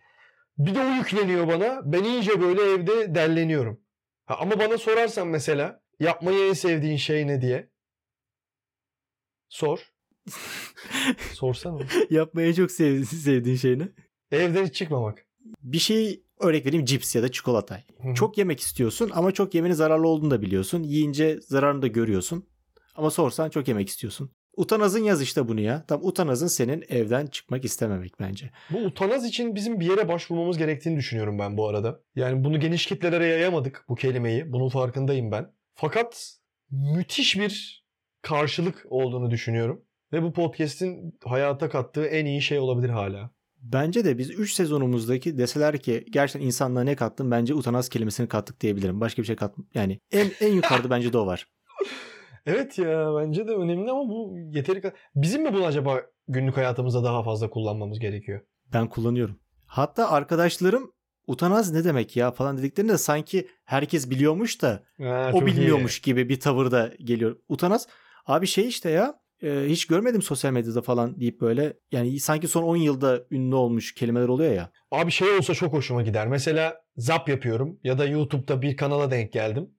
bir 0.58 0.74
de 0.74 0.80
o 0.80 0.88
yükleniyor 0.88 1.48
bana. 1.48 1.82
Ben 1.84 2.04
iyice 2.04 2.40
böyle 2.40 2.62
evde 2.62 3.14
delleniyorum. 3.14 3.80
Ha, 4.26 4.36
ama 4.40 4.58
bana 4.58 4.78
sorarsan 4.78 5.28
mesela 5.28 5.80
yapmayı 6.00 6.48
en 6.48 6.52
sevdiğin 6.52 6.96
şey 6.96 7.26
ne 7.26 7.40
diye. 7.40 7.70
Sor. 9.48 9.92
Sorsana. 11.32 11.78
Yapmayı 12.10 12.54
çok 12.54 12.70
sev- 12.70 13.04
sevdiğin 13.04 13.56
şey 13.56 13.78
ne? 13.78 13.88
Evden 14.30 14.66
hiç 14.66 14.74
çıkmamak. 14.74 15.26
Bir 15.62 15.78
şey 15.78 16.22
örnek 16.40 16.66
vereyim 16.66 16.84
cips 16.84 17.14
ya 17.14 17.22
da 17.22 17.32
çikolata. 17.32 17.82
Çok 18.14 18.38
yemek 18.38 18.60
istiyorsun 18.60 19.10
ama 19.14 19.32
çok 19.32 19.54
yemenin 19.54 19.74
zararlı 19.74 20.08
olduğunu 20.08 20.30
da 20.30 20.42
biliyorsun. 20.42 20.82
Yiyince 20.82 21.40
zararını 21.40 21.82
da 21.82 21.86
görüyorsun. 21.86 22.48
Ama 22.94 23.10
sorsan 23.10 23.50
çok 23.50 23.68
yemek 23.68 23.88
istiyorsun. 23.88 24.30
Utanazın 24.56 25.04
yaz 25.04 25.22
işte 25.22 25.48
bunu 25.48 25.60
ya. 25.60 25.84
Tam 25.86 26.04
utanazın 26.04 26.46
senin 26.46 26.84
evden 26.88 27.26
çıkmak 27.26 27.64
istememek 27.64 28.20
bence. 28.20 28.50
Bu 28.70 28.78
utanaz 28.78 29.24
için 29.24 29.54
bizim 29.54 29.80
bir 29.80 29.86
yere 29.86 30.08
başvurmamız 30.08 30.58
gerektiğini 30.58 30.96
düşünüyorum 30.96 31.38
ben 31.38 31.56
bu 31.56 31.68
arada. 31.68 32.00
Yani 32.14 32.44
bunu 32.44 32.60
geniş 32.60 32.86
kitlelere 32.86 33.26
yayamadık 33.26 33.84
bu 33.88 33.94
kelimeyi. 33.94 34.52
Bunun 34.52 34.68
farkındayım 34.68 35.30
ben. 35.30 35.52
Fakat 35.74 36.32
müthiş 36.70 37.38
bir 37.38 37.84
karşılık 38.22 38.86
olduğunu 38.90 39.30
düşünüyorum. 39.30 39.82
Ve 40.12 40.22
bu 40.22 40.32
podcast'in 40.32 41.18
hayata 41.24 41.68
kattığı 41.68 42.06
en 42.06 42.26
iyi 42.26 42.42
şey 42.42 42.58
olabilir 42.58 42.88
hala. 42.88 43.30
Bence 43.62 44.04
de 44.04 44.18
biz 44.18 44.30
3 44.30 44.52
sezonumuzdaki 44.52 45.38
deseler 45.38 45.78
ki 45.78 46.04
gerçekten 46.10 46.46
insanlığa 46.46 46.82
ne 46.84 46.96
kattın 46.96 47.30
bence 47.30 47.54
utanaz 47.54 47.88
kelimesini 47.88 48.28
kattık 48.28 48.60
diyebilirim. 48.60 49.00
Başka 49.00 49.22
bir 49.22 49.26
şey 49.26 49.36
kattım. 49.36 49.68
Yani 49.74 50.00
en 50.12 50.30
en 50.40 50.52
yukarıda 50.52 50.90
bence 50.96 51.12
de 51.12 51.18
o 51.18 51.26
var. 51.26 51.46
Evet 52.46 52.78
ya 52.78 53.14
bence 53.20 53.48
de 53.48 53.52
önemli 53.52 53.90
ama 53.90 54.08
bu 54.08 54.36
yeteri 54.38 54.80
kadar. 54.80 54.96
Bizim 55.14 55.42
mi 55.42 55.54
bunu 55.54 55.64
acaba 55.64 56.02
günlük 56.28 56.56
hayatımızda 56.56 57.04
daha 57.04 57.22
fazla 57.22 57.50
kullanmamız 57.50 57.98
gerekiyor? 57.98 58.40
Ben 58.72 58.88
kullanıyorum. 58.88 59.38
Hatta 59.66 60.10
arkadaşlarım 60.10 60.92
utanaz 61.26 61.72
ne 61.72 61.84
demek 61.84 62.16
ya 62.16 62.30
falan 62.30 62.58
dediklerinde 62.58 62.98
sanki 62.98 63.48
herkes 63.64 64.10
biliyormuş 64.10 64.62
da 64.62 64.82
Ha, 64.98 65.30
o 65.34 65.38
çok 65.40 65.48
iyi. 65.48 65.56
bilmiyormuş 65.56 66.00
gibi 66.00 66.28
bir 66.28 66.40
tavırda 66.40 66.92
geliyor. 67.04 67.36
Utanaz 67.48 67.88
abi 68.26 68.46
şey 68.46 68.68
işte 68.68 68.90
ya 68.90 69.14
e, 69.42 69.64
hiç 69.66 69.86
görmedim 69.86 70.22
sosyal 70.22 70.52
medyada 70.52 70.82
falan 70.82 71.20
deyip 71.20 71.40
böyle 71.40 71.76
yani 71.92 72.20
sanki 72.20 72.48
son 72.48 72.62
10 72.62 72.76
yılda 72.76 73.20
ünlü 73.30 73.54
olmuş 73.54 73.94
kelimeler 73.94 74.28
oluyor 74.28 74.52
ya. 74.52 74.70
Abi 74.90 75.10
şey 75.10 75.36
olsa 75.36 75.54
çok 75.54 75.72
hoşuma 75.72 76.02
gider. 76.02 76.28
Mesela 76.28 76.76
zap 76.96 77.28
yapıyorum 77.28 77.80
ya 77.84 77.98
da 77.98 78.04
YouTube'da 78.06 78.62
bir 78.62 78.76
kanala 78.76 79.10
denk 79.10 79.32
geldim. 79.32 79.70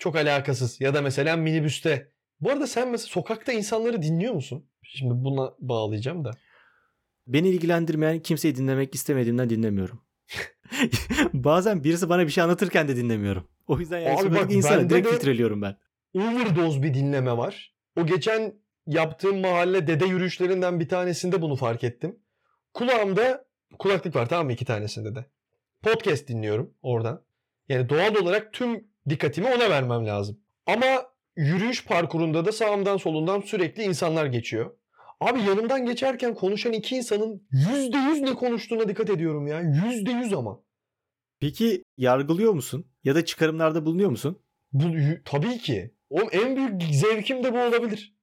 Çok 0.00 0.16
alakasız. 0.16 0.80
Ya 0.80 0.94
da 0.94 1.02
mesela 1.02 1.36
minibüste. 1.36 2.12
Bu 2.40 2.50
arada 2.50 2.66
sen 2.66 2.90
mesela 2.90 3.08
sokakta 3.08 3.52
insanları 3.52 4.02
dinliyor 4.02 4.34
musun? 4.34 4.68
Şimdi 4.82 5.14
buna 5.14 5.54
bağlayacağım 5.58 6.24
da. 6.24 6.30
Beni 7.26 7.48
ilgilendirmeyen 7.48 8.20
kimseyi 8.20 8.56
dinlemek 8.56 8.94
istemediğimden 8.94 9.50
dinlemiyorum. 9.50 10.02
Bazen 11.32 11.84
birisi 11.84 12.08
bana 12.08 12.26
bir 12.26 12.32
şey 12.32 12.44
anlatırken 12.44 12.88
de 12.88 12.96
dinlemiyorum. 12.96 13.48
O 13.66 13.78
yüzden 13.78 14.00
yani 14.00 14.34
bak, 14.34 14.52
insanı 14.52 14.90
direkt 14.90 15.08
filtreliyorum 15.08 15.62
ben. 15.62 15.76
Overdose 16.14 16.82
bir 16.82 16.94
dinleme 16.94 17.36
var. 17.36 17.74
O 17.96 18.06
geçen 18.06 18.54
yaptığım 18.86 19.40
mahalle 19.40 19.86
dede 19.86 20.06
yürüyüşlerinden 20.06 20.80
bir 20.80 20.88
tanesinde 20.88 21.42
bunu 21.42 21.56
fark 21.56 21.84
ettim. 21.84 22.18
Kulağımda 22.74 23.44
kulaklık 23.78 24.16
var 24.16 24.28
tamam 24.28 24.46
mı 24.46 24.52
iki 24.52 24.64
tanesinde 24.64 25.14
de. 25.14 25.24
Podcast 25.82 26.28
dinliyorum 26.28 26.74
oradan. 26.82 27.24
Yani 27.68 27.88
doğal 27.88 28.14
olarak 28.14 28.52
tüm 28.52 28.89
dikkatimi 29.08 29.46
ona 29.46 29.70
vermem 29.70 30.06
lazım. 30.06 30.40
Ama 30.66 30.86
yürüyüş 31.36 31.84
parkurunda 31.84 32.44
da 32.44 32.52
sağımdan 32.52 32.96
solundan 32.96 33.40
sürekli 33.40 33.82
insanlar 33.82 34.26
geçiyor. 34.26 34.70
Abi 35.20 35.42
yanımdan 35.42 35.86
geçerken 35.86 36.34
konuşan 36.34 36.72
iki 36.72 36.96
insanın 36.96 37.42
yüzde 37.52 37.98
yüz 37.98 38.20
ne 38.20 38.34
konuştuğuna 38.34 38.88
dikkat 38.88 39.10
ediyorum 39.10 39.46
ya. 39.46 39.60
Yüzde 39.60 40.10
yüz 40.10 40.32
ama. 40.32 40.60
Peki 41.40 41.84
yargılıyor 41.96 42.52
musun? 42.52 42.86
Ya 43.04 43.14
da 43.14 43.24
çıkarımlarda 43.24 43.84
bulunuyor 43.84 44.10
musun? 44.10 44.38
Bu, 44.72 44.84
tabii 45.24 45.58
ki. 45.58 45.94
Oğlum 46.10 46.28
en 46.32 46.56
büyük 46.56 46.94
zevkim 46.94 47.44
de 47.44 47.52
bu 47.52 47.58
olabilir. 47.58 48.14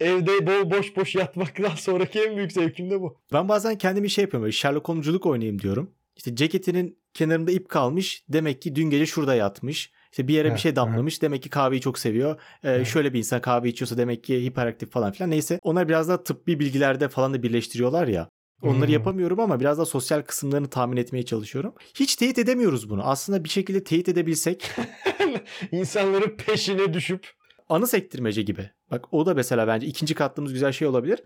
Evde 0.00 0.46
bol 0.46 0.70
boş 0.70 0.96
boş 0.96 1.14
yatmaktan 1.14 1.74
sonraki 1.76 2.20
en 2.20 2.36
büyük 2.36 2.52
zevkim 2.52 2.90
de 2.90 3.00
bu. 3.00 3.18
Ben 3.32 3.48
bazen 3.48 3.78
kendimi 3.78 4.10
şey 4.10 4.22
yapıyorum. 4.22 4.42
Böyle 4.42 4.52
Sherlock 4.52 4.88
Holmes'culuk 4.88 5.26
oynayayım 5.26 5.58
diyorum. 5.58 5.94
İşte 6.16 6.36
ceketinin 6.36 6.98
kenarında 7.14 7.52
ip 7.52 7.68
kalmış. 7.68 8.24
Demek 8.28 8.62
ki 8.62 8.74
dün 8.74 8.90
gece 8.90 9.06
şurada 9.06 9.34
yatmış. 9.34 9.92
İşte 10.12 10.28
bir 10.28 10.34
yere 10.34 10.50
Heh, 10.50 10.54
bir 10.54 10.60
şey 10.60 10.76
damlamış. 10.76 11.22
Demek 11.22 11.42
ki 11.42 11.50
kahveyi 11.50 11.80
çok 11.80 11.98
seviyor. 11.98 12.34
Ee, 12.62 12.70
Evet. 12.70 12.86
şöyle 12.86 13.12
bir 13.12 13.18
insan 13.18 13.40
kahve 13.40 13.68
içiyorsa 13.68 13.96
demek 13.96 14.24
ki 14.24 14.44
hiperaktif 14.44 14.90
falan 14.90 15.12
filan. 15.12 15.30
Neyse. 15.30 15.58
Onlar 15.62 15.88
biraz 15.88 16.08
daha 16.08 16.22
tıbbi 16.22 16.60
bilgilerde 16.60 17.08
falan 17.08 17.34
da 17.34 17.42
birleştiriyorlar 17.42 18.06
ya. 18.08 18.28
Onları 18.62 18.86
Hmm. 18.86 18.92
yapamıyorum 18.92 19.40
ama 19.40 19.60
biraz 19.60 19.78
da 19.78 19.84
sosyal 19.86 20.22
kısımlarını 20.22 20.68
tahmin 20.70 20.96
etmeye 20.96 21.22
çalışıyorum. 21.24 21.74
Hiç 21.94 22.16
teyit 22.16 22.38
edemiyoruz 22.38 22.90
bunu. 22.90 23.02
Aslında 23.04 23.44
bir 23.44 23.48
şekilde 23.48 23.84
teyit 23.84 24.08
edebilsek 24.08 24.70
İnsanların 25.72 26.36
peşine 26.36 26.94
düşüp 26.94 27.30
anı 27.68 27.86
sektirmece 27.86 28.42
gibi. 28.42 28.70
Bak 28.90 29.14
o 29.14 29.26
da 29.26 29.34
mesela 29.34 29.66
bence 29.66 29.86
ikinci 29.86 30.14
kattığımız 30.14 30.52
güzel 30.52 30.72
şey 30.72 30.88
olabilir. 30.88 31.22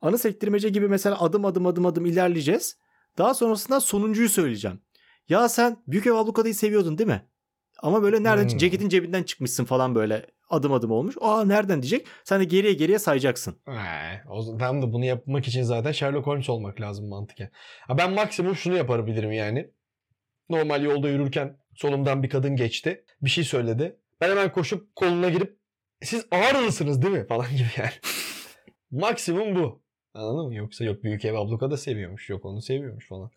Anı 0.00 0.18
sektirmece 0.18 0.68
gibi 0.68 0.88
mesela 0.88 1.20
adım 1.20 1.44
adım 1.44 1.66
adım 1.66 1.86
adım 1.86 2.06
ilerleyeceğiz. 2.06 2.76
Daha 3.18 3.34
sonrasında 3.34 3.80
sonuncuyu 3.80 4.28
söyleyeceğim. 4.28 4.80
Ya 5.28 5.48
sen 5.48 5.76
Büyük 5.86 6.06
Ev 6.06 6.12
Ablukada'yı 6.12 6.54
seviyordun 6.54 6.98
değil 6.98 7.08
mi? 7.08 7.26
Ama 7.82 8.02
böyle 8.02 8.22
nereden 8.22 8.48
Hmm. 8.48 8.58
ceketin 8.58 8.88
cebinden 8.88 9.22
çıkmışsın 9.22 9.64
falan 9.64 9.94
böyle 9.94 10.26
adım 10.50 10.72
adım 10.72 10.90
olmuş. 10.90 11.14
Aa 11.20 11.44
nereden 11.44 11.82
diyecek? 11.82 12.06
Sen 12.24 12.40
de 12.40 12.44
geriye 12.44 12.72
geriye 12.72 12.98
sayacaksın. 12.98 13.56
Ee, 13.68 13.72
o 14.30 14.42
zaman 14.42 14.58
tam 14.58 14.82
da 14.82 14.92
bunu 14.92 15.04
yapmak 15.04 15.48
için 15.48 15.62
zaten 15.62 15.92
Sherlock 15.92 16.26
Holmes 16.26 16.50
olmak 16.50 16.80
lazım 16.80 17.08
mantıken. 17.08 17.50
Ha 17.86 17.98
ben 17.98 18.12
maksimum 18.12 18.56
şunu 18.56 18.76
yapabilirim 18.76 19.32
yani. 19.32 19.70
Normal 20.48 20.82
yolda 20.82 21.08
yürürken 21.08 21.56
solumdan 21.74 22.22
bir 22.22 22.28
kadın 22.30 22.56
geçti. 22.56 23.04
Bir 23.22 23.30
şey 23.30 23.44
söyledi. 23.44 23.96
Ben 24.20 24.30
hemen 24.30 24.52
koşup 24.52 24.96
koluna 24.96 25.28
girip 25.28 25.58
siz 26.02 26.26
Ağrılısınız 26.30 27.02
değil 27.02 27.14
mi? 27.14 27.26
Falan 27.26 27.46
gibi 27.56 27.68
yani. 27.76 27.90
maksimum 28.90 29.54
bu. 29.56 29.82
Anladın 30.14 30.46
mı? 30.46 30.54
Yoksa 30.54 30.84
yok 30.84 31.02
Büyük 31.04 31.24
Ev 31.24 31.34
Abluka 31.34 31.70
da 31.70 31.76
seviyormuş. 31.76 32.28
Yok 32.30 32.44
onu 32.44 32.62
seviyormuş 32.62 33.08
falan. 33.08 33.30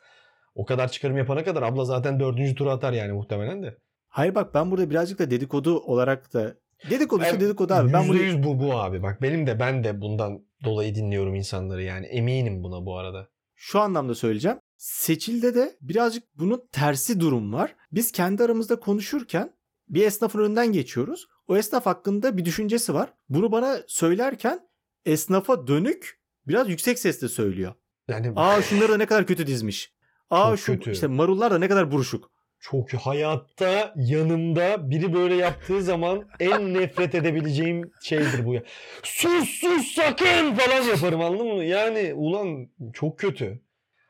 O 0.55 0.65
kadar 0.65 0.91
çıkarım 0.91 1.17
yapana 1.17 1.43
kadar 1.43 1.62
abla 1.62 1.85
zaten 1.85 2.19
dördüncü 2.19 2.55
tura 2.55 2.71
atar 2.71 2.93
yani 2.93 3.12
muhtemelen 3.13 3.63
de. 3.63 3.77
Hayır 4.13 4.36
bak 4.36 4.53
ben 4.53 4.72
burada 4.72 4.89
birazcık 4.89 5.20
da 5.20 5.32
dedikodu 5.32 5.79
olarak 5.79 6.34
da 6.34 6.55
dedikodu 6.89 7.22
ise 7.24 7.34
Ben- 7.34 7.39
dedikodu 7.39 7.74
abi. 7.74 7.93
Ben 7.93 8.03
yüz 8.03 8.43
bu 8.43 8.60
bu 8.60 8.74
abi. 8.74 9.03
Bak 9.03 9.22
benim 9.22 9.48
de 9.48 9.60
ben 9.60 9.84
de 9.84 10.01
bundan 10.01 10.39
dolayı 10.63 10.96
dinliyorum 10.96 11.36
insanları 11.36 11.84
yani. 11.84 12.05
Eminim 12.05 12.63
buna 12.63 12.86
bu 12.86 12.98
arada. 12.98 13.27
şu 13.55 13.79
anlamda 13.79 14.15
söyleyeceğim. 14.15 14.58
Seçilde 14.77 15.55
de 15.55 15.77
birazcık 15.82 16.24
bunun 16.36 16.67
tersi 16.72 17.20
durum 17.20 17.53
var. 17.53 17.75
Biz 17.91 18.12
kendi 18.12 18.43
aramızda 18.43 18.79
konuşurken 18.79 19.53
bir 19.89 20.03
esnafın 20.05 20.39
önünden 20.39 20.72
geçiyoruz. 20.72 21.27
O 21.48 21.58
esnaf 21.58 21.86
hakkında 21.86 22.38
bir 22.38 22.46
düşüncesi 22.46 22.93
var. 22.93 23.13
Bunu 23.29 23.51
bana 23.51 23.77
söylerken 23.88 24.60
esnafa 25.05 25.67
dönük 25.67 26.20
biraz 26.48 26.70
yüksek 26.70 27.00
sesle 27.00 27.27
söylüyor. 27.27 27.74
Yani 28.08 28.34
Aa 28.36 28.62
şunları 28.62 28.91
da 28.91 28.98
ne 28.98 29.05
kadar 29.05 29.25
kötü 29.27 29.48
dizmiş. 29.48 29.93
Aa 30.29 30.50
Çok 30.50 30.60
şu 30.60 30.74
kötü. 30.74 30.91
işte 30.91 31.08
marullar 31.08 31.51
da 31.51 31.58
ne 31.58 31.67
kadar 31.67 31.91
buruşuk. 31.91 32.32
Çok 32.63 32.93
hayatta 32.93 33.93
yanımda 33.96 34.89
biri 34.89 35.13
böyle 35.13 35.36
yaptığı 35.36 35.82
zaman 35.84 36.27
en 36.39 36.74
nefret 36.79 37.15
edebileceğim 37.15 37.91
şeydir 38.03 38.46
bu 38.46 38.53
ya. 38.53 38.63
Sus 39.03 39.50
sus 39.50 39.96
sakın 39.96 40.55
falan 40.55 40.84
yaparım 40.84 41.22
anladın 41.22 41.48
mı? 41.48 41.63
Yani 41.63 42.13
ulan 42.13 42.70
çok 42.93 43.20
kötü. 43.20 43.62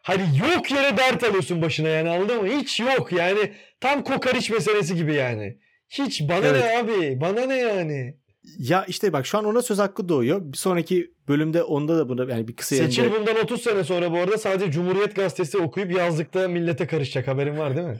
Hani 0.01 0.23
yok 0.51 0.71
yere 0.71 0.97
dert 0.97 1.23
alıyorsun 1.23 1.61
başına 1.61 1.87
yani 1.87 2.09
anladın 2.09 2.41
mı? 2.41 2.47
Hiç 2.47 2.79
yok 2.79 3.11
yani 3.11 3.53
tam 3.79 4.03
kokoreç 4.03 4.49
meselesi 4.49 4.95
gibi 4.95 5.13
yani. 5.13 5.57
Hiç 5.89 6.21
bana 6.21 6.47
Evet. 6.47 6.63
ne 6.63 6.77
abi 6.77 7.21
bana 7.21 7.45
ne 7.45 7.55
yani. 7.55 8.17
Ya 8.57 8.85
işte 8.85 9.13
bak 9.13 9.25
şu 9.25 9.37
an 9.37 9.45
ona 9.45 9.61
söz 9.61 9.79
hakkı 9.79 10.09
doğuyor. 10.09 10.41
Bir 10.43 10.57
sonraki 10.57 11.13
bölümde 11.27 11.63
onda 11.63 11.97
da 11.97 12.09
bunu 12.09 12.29
yani 12.29 12.47
bir 12.47 12.55
kısa 12.55 12.75
Seçil 12.75 13.03
yerinde 13.03 13.19
bundan 13.19 13.43
30 13.43 13.61
sene 13.61 13.83
sonra 13.83 14.11
bu 14.11 14.17
arada 14.17 14.37
sadece 14.37 14.71
Cumhuriyet 14.71 15.15
Gazetesi 15.15 15.57
okuyup 15.57 15.91
yazlıkta 15.91 16.47
millete 16.47 16.87
karışacak 16.87 17.27
haberin 17.27 17.57
var 17.57 17.75
değil 17.75 17.87
mi? 17.87 17.97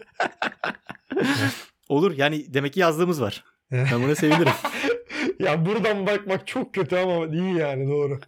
olur. 1.90 2.18
Yani 2.18 2.54
demek 2.54 2.74
ki 2.74 2.80
yazdığımız 2.80 3.22
var. 3.22 3.44
Ben 3.72 4.04
buna 4.04 4.16
sevinirim. 4.16 4.54
ya 5.40 5.66
buradan 5.66 6.08
bakmak 6.08 6.48
çok 6.48 6.74
kötü 6.74 6.96
ama 6.96 7.28
iyi 7.28 7.54
yani 7.58 7.90
doğru. 7.90 8.20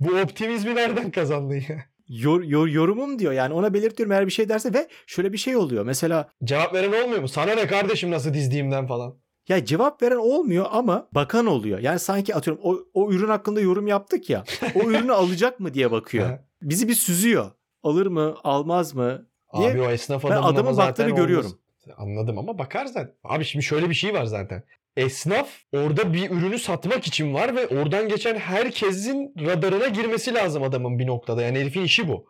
Bu 0.00 0.10
optimizmi 0.20 0.74
nereden 0.74 1.10
kazandın 1.10 1.54
ya? 1.54 1.84
Yor, 2.08 2.42
yor, 2.42 2.68
yorumum 2.68 3.18
diyor. 3.18 3.32
Yani 3.32 3.54
ona 3.54 3.74
belirtiyorum 3.74 4.12
eğer 4.12 4.26
bir 4.26 4.32
şey 4.32 4.48
derse 4.48 4.74
ve 4.74 4.88
şöyle 5.06 5.32
bir 5.32 5.38
şey 5.38 5.56
oluyor. 5.56 5.84
Mesela 5.84 6.28
Cevap 6.44 6.74
veren 6.74 7.02
olmuyor 7.02 7.20
mu? 7.20 7.28
Sana 7.28 7.54
ne 7.54 7.66
kardeşim 7.66 8.10
nasıl 8.10 8.34
dizdiğimden 8.34 8.86
falan. 8.86 9.21
Ya 9.48 9.64
cevap 9.64 10.02
veren 10.02 10.16
olmuyor 10.16 10.66
ama 10.70 11.08
bakan 11.12 11.46
oluyor. 11.46 11.78
Yani 11.78 11.98
sanki 11.98 12.34
atıyorum 12.34 12.62
o, 12.64 12.78
o 12.94 13.12
ürün 13.12 13.28
hakkında 13.28 13.60
yorum 13.60 13.86
yaptık 13.86 14.30
ya. 14.30 14.44
O 14.74 14.78
ürünü 14.90 15.12
alacak 15.12 15.60
mı 15.60 15.74
diye 15.74 15.90
bakıyor. 15.90 16.38
Bizi 16.62 16.88
bir 16.88 16.94
süzüyor. 16.94 17.50
Alır 17.82 18.06
mı, 18.06 18.34
almaz 18.44 18.94
mı? 18.94 19.26
Diye 19.56 19.70
Abi 19.70 19.82
o 19.82 19.90
esnaf 19.90 20.24
ben 20.24 20.28
adamın 20.30 20.44
adamın 20.44 20.60
ama 20.60 20.72
zaten 20.72 20.88
baktığını 20.88 21.06
olmaz. 21.06 21.20
görüyorum. 21.20 21.58
Anladım 21.96 22.38
ama 22.38 22.58
bakar 22.58 22.86
zaten. 22.86 23.14
Abi 23.24 23.44
şimdi 23.44 23.64
şöyle 23.64 23.90
bir 23.90 23.94
şey 23.94 24.14
var 24.14 24.24
zaten. 24.24 24.64
Esnaf 24.96 25.48
orada 25.72 26.12
bir 26.12 26.30
ürünü 26.30 26.58
satmak 26.58 27.06
için 27.06 27.34
var 27.34 27.56
ve 27.56 27.66
oradan 27.66 28.08
geçen 28.08 28.38
herkesin 28.38 29.34
radarına 29.38 29.88
girmesi 29.88 30.34
lazım 30.34 30.62
adamın 30.62 30.98
bir 30.98 31.06
noktada. 31.06 31.42
Yani 31.42 31.58
herifin 31.58 31.82
işi 31.82 32.08
bu. 32.08 32.26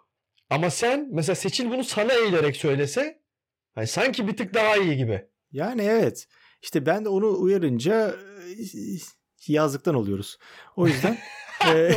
Ama 0.51 0.71
sen 0.71 1.09
mesela 1.13 1.37
Seçil 1.37 1.71
bunu 1.71 1.85
sana 1.85 2.13
eğilerek 2.13 2.57
söylese 2.57 3.21
hani 3.75 3.87
sanki 3.87 4.29
bir 4.29 4.37
tık 4.37 4.55
daha 4.55 4.77
iyi 4.77 4.97
gibi. 4.97 5.27
Yani 5.53 5.83
evet. 5.83 6.27
İşte 6.63 6.87
ben 6.87 7.05
de 7.05 7.09
onu 7.09 7.41
uyarınca 7.41 8.17
yazlıktan 9.49 9.95
oluyoruz. 9.95 10.39
O 10.77 10.87
yüzden 10.87 11.19
e, 11.75 11.95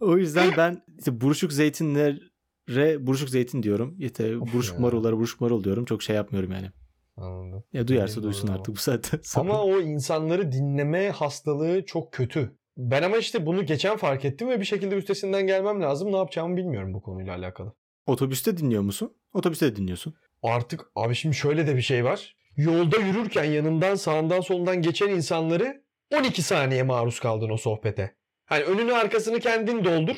o 0.00 0.16
yüzden 0.16 0.52
ben 0.56 0.82
işte 0.98 1.20
buruşuk 1.20 1.52
zeytinlere 1.52 3.06
buruşuk 3.06 3.28
zeytin 3.28 3.62
diyorum. 3.62 3.96
İşte 3.98 4.40
buruşuk 4.40 4.78
marullara 4.78 5.16
buruşuk 5.16 5.40
marul 5.40 5.64
diyorum. 5.64 5.84
Çok 5.84 6.02
şey 6.02 6.16
yapmıyorum 6.16 6.52
yani. 6.52 6.70
Anladım. 7.16 7.64
Ya 7.72 7.88
duyarsa 7.88 8.22
duysun 8.22 8.48
artık 8.48 8.74
bu 8.74 8.78
saatten 8.78 9.20
sonra. 9.24 9.50
Ama 9.50 9.62
o 9.62 9.80
insanları 9.80 10.52
dinleme 10.52 11.10
hastalığı 11.10 11.84
çok 11.86 12.12
kötü. 12.12 12.56
Ben 12.76 13.02
ama 13.02 13.16
işte 13.16 13.46
bunu 13.46 13.66
geçen 13.66 13.96
fark 13.96 14.24
ettim 14.24 14.48
ve 14.48 14.60
bir 14.60 14.64
şekilde 14.64 14.94
üstesinden 14.94 15.46
gelmem 15.46 15.82
lazım. 15.82 16.12
Ne 16.12 16.16
yapacağımı 16.16 16.56
bilmiyorum 16.56 16.94
bu 16.94 17.02
konuyla 17.02 17.36
alakalı. 17.36 17.72
Otobüste 18.06 18.56
dinliyor 18.56 18.82
musun? 18.82 19.16
Otobüste 19.32 19.72
de 19.72 19.76
dinliyorsun. 19.76 20.14
Artık 20.42 20.80
abi 20.94 21.14
şimdi 21.14 21.36
şöyle 21.36 21.66
de 21.66 21.76
bir 21.76 21.82
şey 21.82 22.04
var. 22.04 22.36
yolda 22.56 22.96
yürürken 22.96 23.44
yanından 23.44 23.94
sağından 23.94 24.40
solundan 24.40 24.82
geçen 24.82 25.08
insanları 25.08 25.82
12 26.14 26.42
saniye 26.42 26.82
maruz 26.82 27.20
kaldın 27.20 27.50
o 27.50 27.56
sohbete. 27.56 28.14
Hani 28.44 28.64
önünü 28.64 28.92
arkasını 28.94 29.40
kendin 29.40 29.84
doldur. 29.84 30.16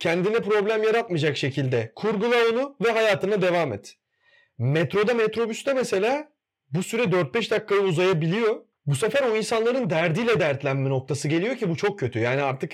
Kendine 0.00 0.40
problem 0.40 0.82
yaratmayacak 0.82 1.36
şekilde 1.36 1.92
kurgula 1.96 2.36
onu 2.52 2.76
ve 2.84 2.90
hayatına 2.90 3.42
devam 3.42 3.72
et. 3.72 3.94
Metroda 4.58 5.14
metrobüste 5.14 5.74
mesela 5.74 6.32
bu 6.70 6.82
süre 6.82 7.02
4-5 7.02 7.50
dakikaya 7.50 7.80
uzayabiliyor. 7.80 8.56
Bu 8.86 8.94
sefer 8.94 9.22
o 9.22 9.36
insanların 9.36 9.90
derdiyle 9.90 10.40
dertlenme 10.40 10.90
noktası 10.90 11.28
geliyor 11.28 11.56
ki 11.56 11.68
bu 11.68 11.76
çok 11.76 11.98
kötü. 11.98 12.18
Yani 12.18 12.42
artık 12.42 12.72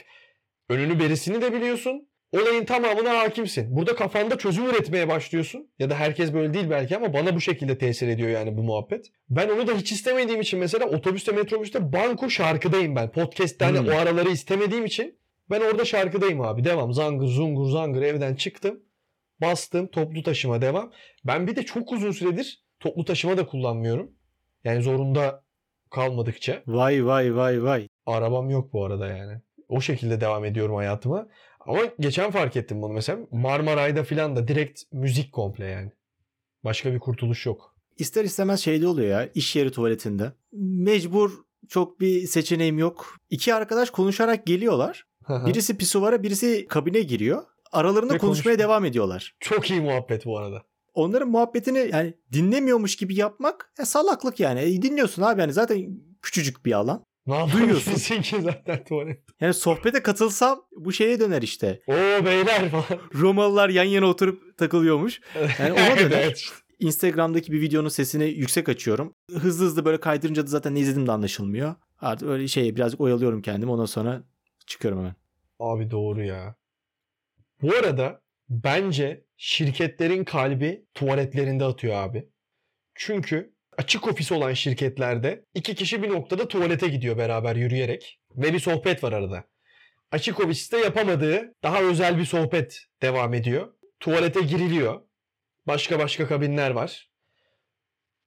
önünü 0.69 1.01
berisini 1.01 1.43
de 1.43 1.53
biliyorsun. 1.53 2.09
Olayın 2.35 2.65
tamamına 2.65 3.19
hakimsin. 3.19 3.77
Burada 3.77 3.97
kafanda 3.97 4.39
çözüm 4.39 4.67
üretmeye 4.67 5.09
başlıyorsun. 5.09 5.71
Ya 5.79 5.91
da 5.91 5.95
herkes 5.95 6.33
böyle 6.33 6.55
değil 6.55 6.71
belki 6.71 6.97
ama 6.97 7.13
bana 7.13 7.35
bu 7.35 7.41
şekilde 7.41 7.79
tesir 7.79 8.09
ediyor 8.09 8.29
yani 8.29 8.57
bu 8.57 8.63
muhabbet. 8.63 9.07
Ben 9.31 9.49
onu 9.49 9.67
da 9.67 9.73
hiç 9.73 9.93
istemediğim 9.93 10.41
için 10.41 10.59
mesela 10.59 10.87
otobüste 10.87 11.33
metrobüste 11.33 11.93
banko 11.93 12.31
şarkıdayım 12.31 12.97
ben. 12.97 13.13
Podcast'te 13.13 13.65
hani 13.65 13.79
Hmm. 13.79 13.89
o 13.89 13.91
araları 13.91 14.29
istemediğim 14.29 14.85
için 14.85 15.19
ben 15.51 15.61
orada 15.61 15.85
şarkıdayım 15.85 16.41
abi. 16.41 16.65
Devam. 16.65 16.93
Zangır 16.93 17.27
zungur 17.27 17.71
zangır 17.71 18.03
evden 18.03 18.35
çıktım. 18.35 18.81
Bastım. 19.41 19.87
Toplu 19.87 20.23
taşıma 20.23 20.63
devam. 20.63 20.93
Ben 21.25 21.47
bir 21.47 21.57
de 21.57 21.63
çok 21.63 21.93
uzun 21.93 22.11
süredir 22.11 22.65
toplu 22.81 23.05
taşıma 23.05 23.37
da 23.37 23.47
kullanmıyorum. 23.47 24.11
Yani 24.65 24.83
zorunda 24.83 25.45
kalmadıkça. 25.91 26.63
Vay 26.67 27.07
vay 27.07 27.37
vay 27.37 27.63
vay. 27.63 27.89
Arabam 28.07 28.51
yok 28.51 28.73
bu 28.73 28.85
arada 28.85 29.07
yani. 29.07 29.41
O 29.69 29.81
şekilde 29.81 30.21
devam 30.21 30.45
ediyorum 30.45 30.75
hayatıma. 30.77 31.29
Ama 31.67 31.81
geçen 32.01 32.31
fark 32.31 32.57
ettim 32.57 32.83
bunu 32.83 32.93
mesela. 32.93 33.19
Marmaray'da 33.31 34.05
filan 34.05 34.37
da 34.37 34.49
direkt 34.49 34.83
müzik 34.93 35.33
komple 35.33 35.65
yani. 35.65 35.93
Başka 36.65 36.93
bir 36.95 36.99
kurtuluş 36.99 37.47
yok. 37.47 37.75
İster 37.99 38.25
istemez 38.25 38.61
şeyde 38.61 38.87
oluyor 38.87 39.09
ya 39.09 39.29
iş 39.35 39.57
yeri 39.57 39.73
tuvaletinde. 39.73 40.33
Mecbur 40.53 41.33
çok 41.69 42.01
bir 42.01 42.27
seçeneğim 42.27 42.79
yok. 42.79 43.17
İki 43.31 43.55
arkadaş 43.55 43.91
konuşarak 43.91 44.47
geliyorlar. 44.47 45.07
Birisi 45.29 45.77
pisuvara 45.77 46.23
birisi 46.23 46.67
kabine 46.69 47.01
giriyor. 47.01 47.43
Aralarında 47.73 48.15
Ve 48.15 48.19
konuşmaya 48.19 48.43
konuşuyor. 48.43 48.59
devam 48.59 48.85
ediyorlar. 48.85 49.37
Çok 49.41 49.71
iyi 49.71 49.81
muhabbet 49.81 50.27
bu 50.27 50.39
arada. 50.39 50.63
Onların 50.95 51.29
muhabbetini 51.29 51.89
yani 51.93 52.15
dinlemiyormuş 52.33 52.97
gibi 52.97 53.15
yapmak 53.15 53.73
e, 53.79 53.85
salaklık 53.85 54.41
yani. 54.41 54.61
E, 54.61 54.83
dinliyorsun 54.83 55.23
abi 55.23 55.41
yani 55.41 55.53
zaten 55.53 56.01
küçücük 56.23 56.67
bir 56.67 56.73
alan. 56.73 57.05
Ne 57.27 57.53
Duyuyorsun. 57.53 58.21
ki 58.23 58.41
zaten 58.43 58.85
tuvalet? 58.85 59.21
Yani 59.41 59.55
sohbete 59.55 60.03
katılsam 60.03 60.65
bu 60.77 60.93
şeye 60.93 61.21
döner 61.21 61.43
işte. 61.43 61.81
Oo 61.87 62.25
beyler 62.25 62.71
falan. 62.71 63.01
Romalılar 63.15 63.69
yan 63.69 63.85
yana 63.85 64.07
oturup 64.07 64.59
takılıyormuş. 64.59 65.21
Yani 65.59 65.73
ona 65.73 65.99
döner. 65.99 66.23
evet 66.23 66.39
işte. 66.39 66.55
Instagram'daki 66.81 67.53
bir 67.53 67.61
videonun 67.61 67.89
sesini 67.89 68.25
yüksek 68.25 68.69
açıyorum. 68.69 69.15
Hızlı 69.31 69.65
hızlı 69.65 69.85
böyle 69.85 70.01
kaydırınca 70.01 70.43
da 70.43 70.47
zaten 70.47 70.75
ne 70.75 70.81
izlediğim 70.81 71.07
de 71.07 71.13
anlaşılmıyor. 71.13 71.75
Artık 72.01 72.29
öyle 72.29 72.49
şey 72.49 72.77
birazcık 72.77 73.01
oyalıyorum 73.01 73.43
kendimi. 73.43 73.73
Ondan 73.73 73.85
sonra 73.85 74.23
çıkıyorum 74.67 74.99
hemen. 74.99 75.15
Abi 75.59 75.91
doğru 75.91 76.25
ya. 76.25 76.55
Bu 77.63 77.75
arada 77.75 78.21
bence 78.49 79.25
şirketlerin 79.37 80.25
kalbi 80.25 80.87
tuvaletlerinde 80.95 81.65
atıyor 81.65 81.95
abi. 81.95 82.29
Çünkü 82.95 83.54
açık 83.79 84.07
ofis 84.09 84.33
olan 84.33 84.53
şirketlerde 84.53 85.45
iki 85.55 85.75
kişi 85.75 86.03
bir 86.03 86.09
noktada 86.09 86.49
tuvalete 86.49 86.89
gidiyor 86.89 87.19
beraber 87.19 87.57
yürüyerek 87.57 88.21
ve 88.37 88.53
bir 88.53 88.59
sohbet 88.61 89.05
var 89.05 89.13
arada. 89.13 89.45
Açık 90.11 90.41
ofiste 90.41 90.79
yapamadığı 90.79 91.55
daha 91.63 91.83
özel 91.83 92.19
bir 92.19 92.25
sohbet 92.25 92.79
devam 93.03 93.35
ediyor. 93.35 93.75
Tuvalete 94.01 94.41
giriliyor. 94.41 95.01
Başka 95.67 95.99
başka 95.99 96.27
kabinler 96.29 96.71
var. 96.71 97.11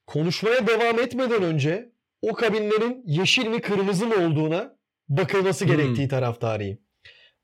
Konuşmaya 0.08 0.68
devam 0.68 1.00
etmeden 1.00 1.44
önce 1.44 1.92
o 2.22 2.34
kabinlerin 2.34 3.04
yeşil 3.06 3.48
mi 3.48 3.62
kırmızı 3.62 4.08
mı 4.08 4.16
olduğuna 4.16 4.78
bakılması 5.10 5.66
Hmm. 5.66 5.72
gerektiği 5.72 6.08
taraftarıyım. 6.08 6.80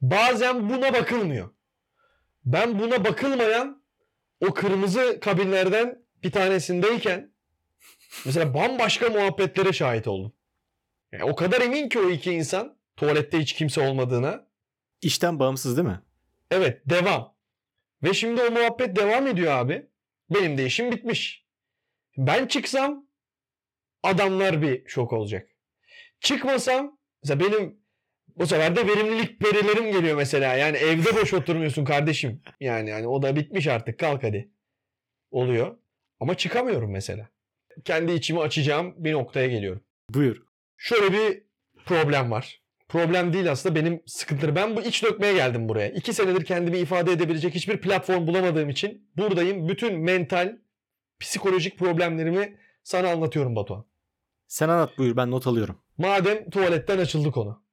Bazen 0.01 0.69
buna 0.69 0.93
bakılmıyor. 0.93 1.49
Ben 2.45 2.79
buna 2.79 3.05
bakılmayan 3.05 3.83
o 4.39 4.53
kırmızı 4.53 5.19
kabinlerden 5.19 6.05
bir 6.23 6.31
tanesindeyken 6.31 7.32
mesela 8.25 8.53
bambaşka 8.53 9.09
muhabbetlere 9.09 9.73
şahit 9.73 10.07
oldum. 10.07 10.33
Yani 11.11 11.23
o 11.23 11.35
kadar 11.35 11.61
emin 11.61 11.89
ki 11.89 11.99
o 11.99 12.09
iki 12.09 12.31
insan 12.31 12.77
tuvalette 12.95 13.39
hiç 13.39 13.53
kimse 13.53 13.81
olmadığına. 13.81 14.47
İşten 15.01 15.39
bağımsız 15.39 15.77
değil 15.77 15.87
mi? 15.87 16.01
Evet 16.51 16.81
devam. 16.85 17.35
Ve 18.03 18.13
şimdi 18.13 18.41
o 18.41 18.51
muhabbet 18.51 18.95
devam 18.95 19.27
ediyor 19.27 19.51
abi. 19.51 19.87
Benim 20.29 20.57
de 20.57 20.65
işim 20.65 20.91
bitmiş. 20.91 21.45
Ben 22.17 22.47
çıksam 22.47 23.07
adamlar 24.03 24.61
bir 24.61 24.87
şok 24.87 25.13
olacak. 25.13 25.49
Çıkmasam 26.21 26.97
mesela 27.23 27.39
benim 27.39 27.83
bu 28.35 28.47
sefer 28.47 28.75
de 28.75 28.87
verimlilik 28.87 29.45
verilerim 29.45 29.91
geliyor 29.91 30.17
mesela. 30.17 30.55
Yani 30.55 30.77
evde 30.77 31.15
boş 31.15 31.33
oturmuyorsun 31.33 31.85
kardeşim. 31.85 32.41
Yani 32.59 32.89
yani 32.89 33.07
o 33.07 33.21
da 33.21 33.35
bitmiş 33.35 33.67
artık 33.67 33.99
kalk 33.99 34.23
hadi. 34.23 34.51
Oluyor. 35.31 35.77
Ama 36.19 36.37
çıkamıyorum 36.37 36.91
mesela. 36.91 37.29
Kendi 37.85 38.11
içimi 38.11 38.39
açacağım 38.39 38.93
bir 38.97 39.13
noktaya 39.13 39.47
geliyorum. 39.47 39.81
Buyur. 40.09 40.43
Şöyle 40.77 41.13
bir 41.13 41.43
problem 41.85 42.31
var. 42.31 42.61
Problem 42.89 43.33
değil 43.33 43.51
aslında 43.51 43.75
benim 43.75 44.01
sıkıntılarım. 44.05 44.55
Ben 44.55 44.75
bu 44.75 44.81
iç 44.81 45.03
dökmeye 45.03 45.33
geldim 45.33 45.69
buraya. 45.69 45.89
İki 45.89 46.13
senedir 46.13 46.45
kendimi 46.45 46.77
ifade 46.77 47.11
edebilecek 47.11 47.55
hiçbir 47.55 47.81
platform 47.81 48.27
bulamadığım 48.27 48.69
için 48.69 49.09
buradayım. 49.17 49.69
Bütün 49.69 49.99
mental, 49.99 50.57
psikolojik 51.19 51.79
problemlerimi 51.79 52.57
sana 52.83 53.09
anlatıyorum 53.09 53.55
Batuhan. 53.55 53.85
Sen 54.47 54.69
anlat 54.69 54.97
buyur 54.97 55.17
ben 55.17 55.31
not 55.31 55.47
alıyorum. 55.47 55.79
Madem 55.97 56.49
tuvaletten 56.49 56.97
açıldı 56.97 57.31
konu. 57.31 57.63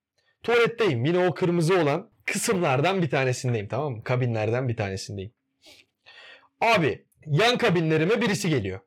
Tuvaletteyim. 0.42 1.04
Yine 1.04 1.28
o 1.28 1.34
kırmızı 1.34 1.80
olan 1.80 2.10
kısımlardan 2.26 3.02
bir 3.02 3.10
tanesindeyim 3.10 3.68
tamam 3.68 3.92
mı? 3.92 4.04
Kabinlerden 4.04 4.68
bir 4.68 4.76
tanesindeyim. 4.76 5.32
Abi 6.60 7.06
yan 7.26 7.58
kabinlerime 7.58 8.20
birisi 8.20 8.50
geliyor. 8.50 8.80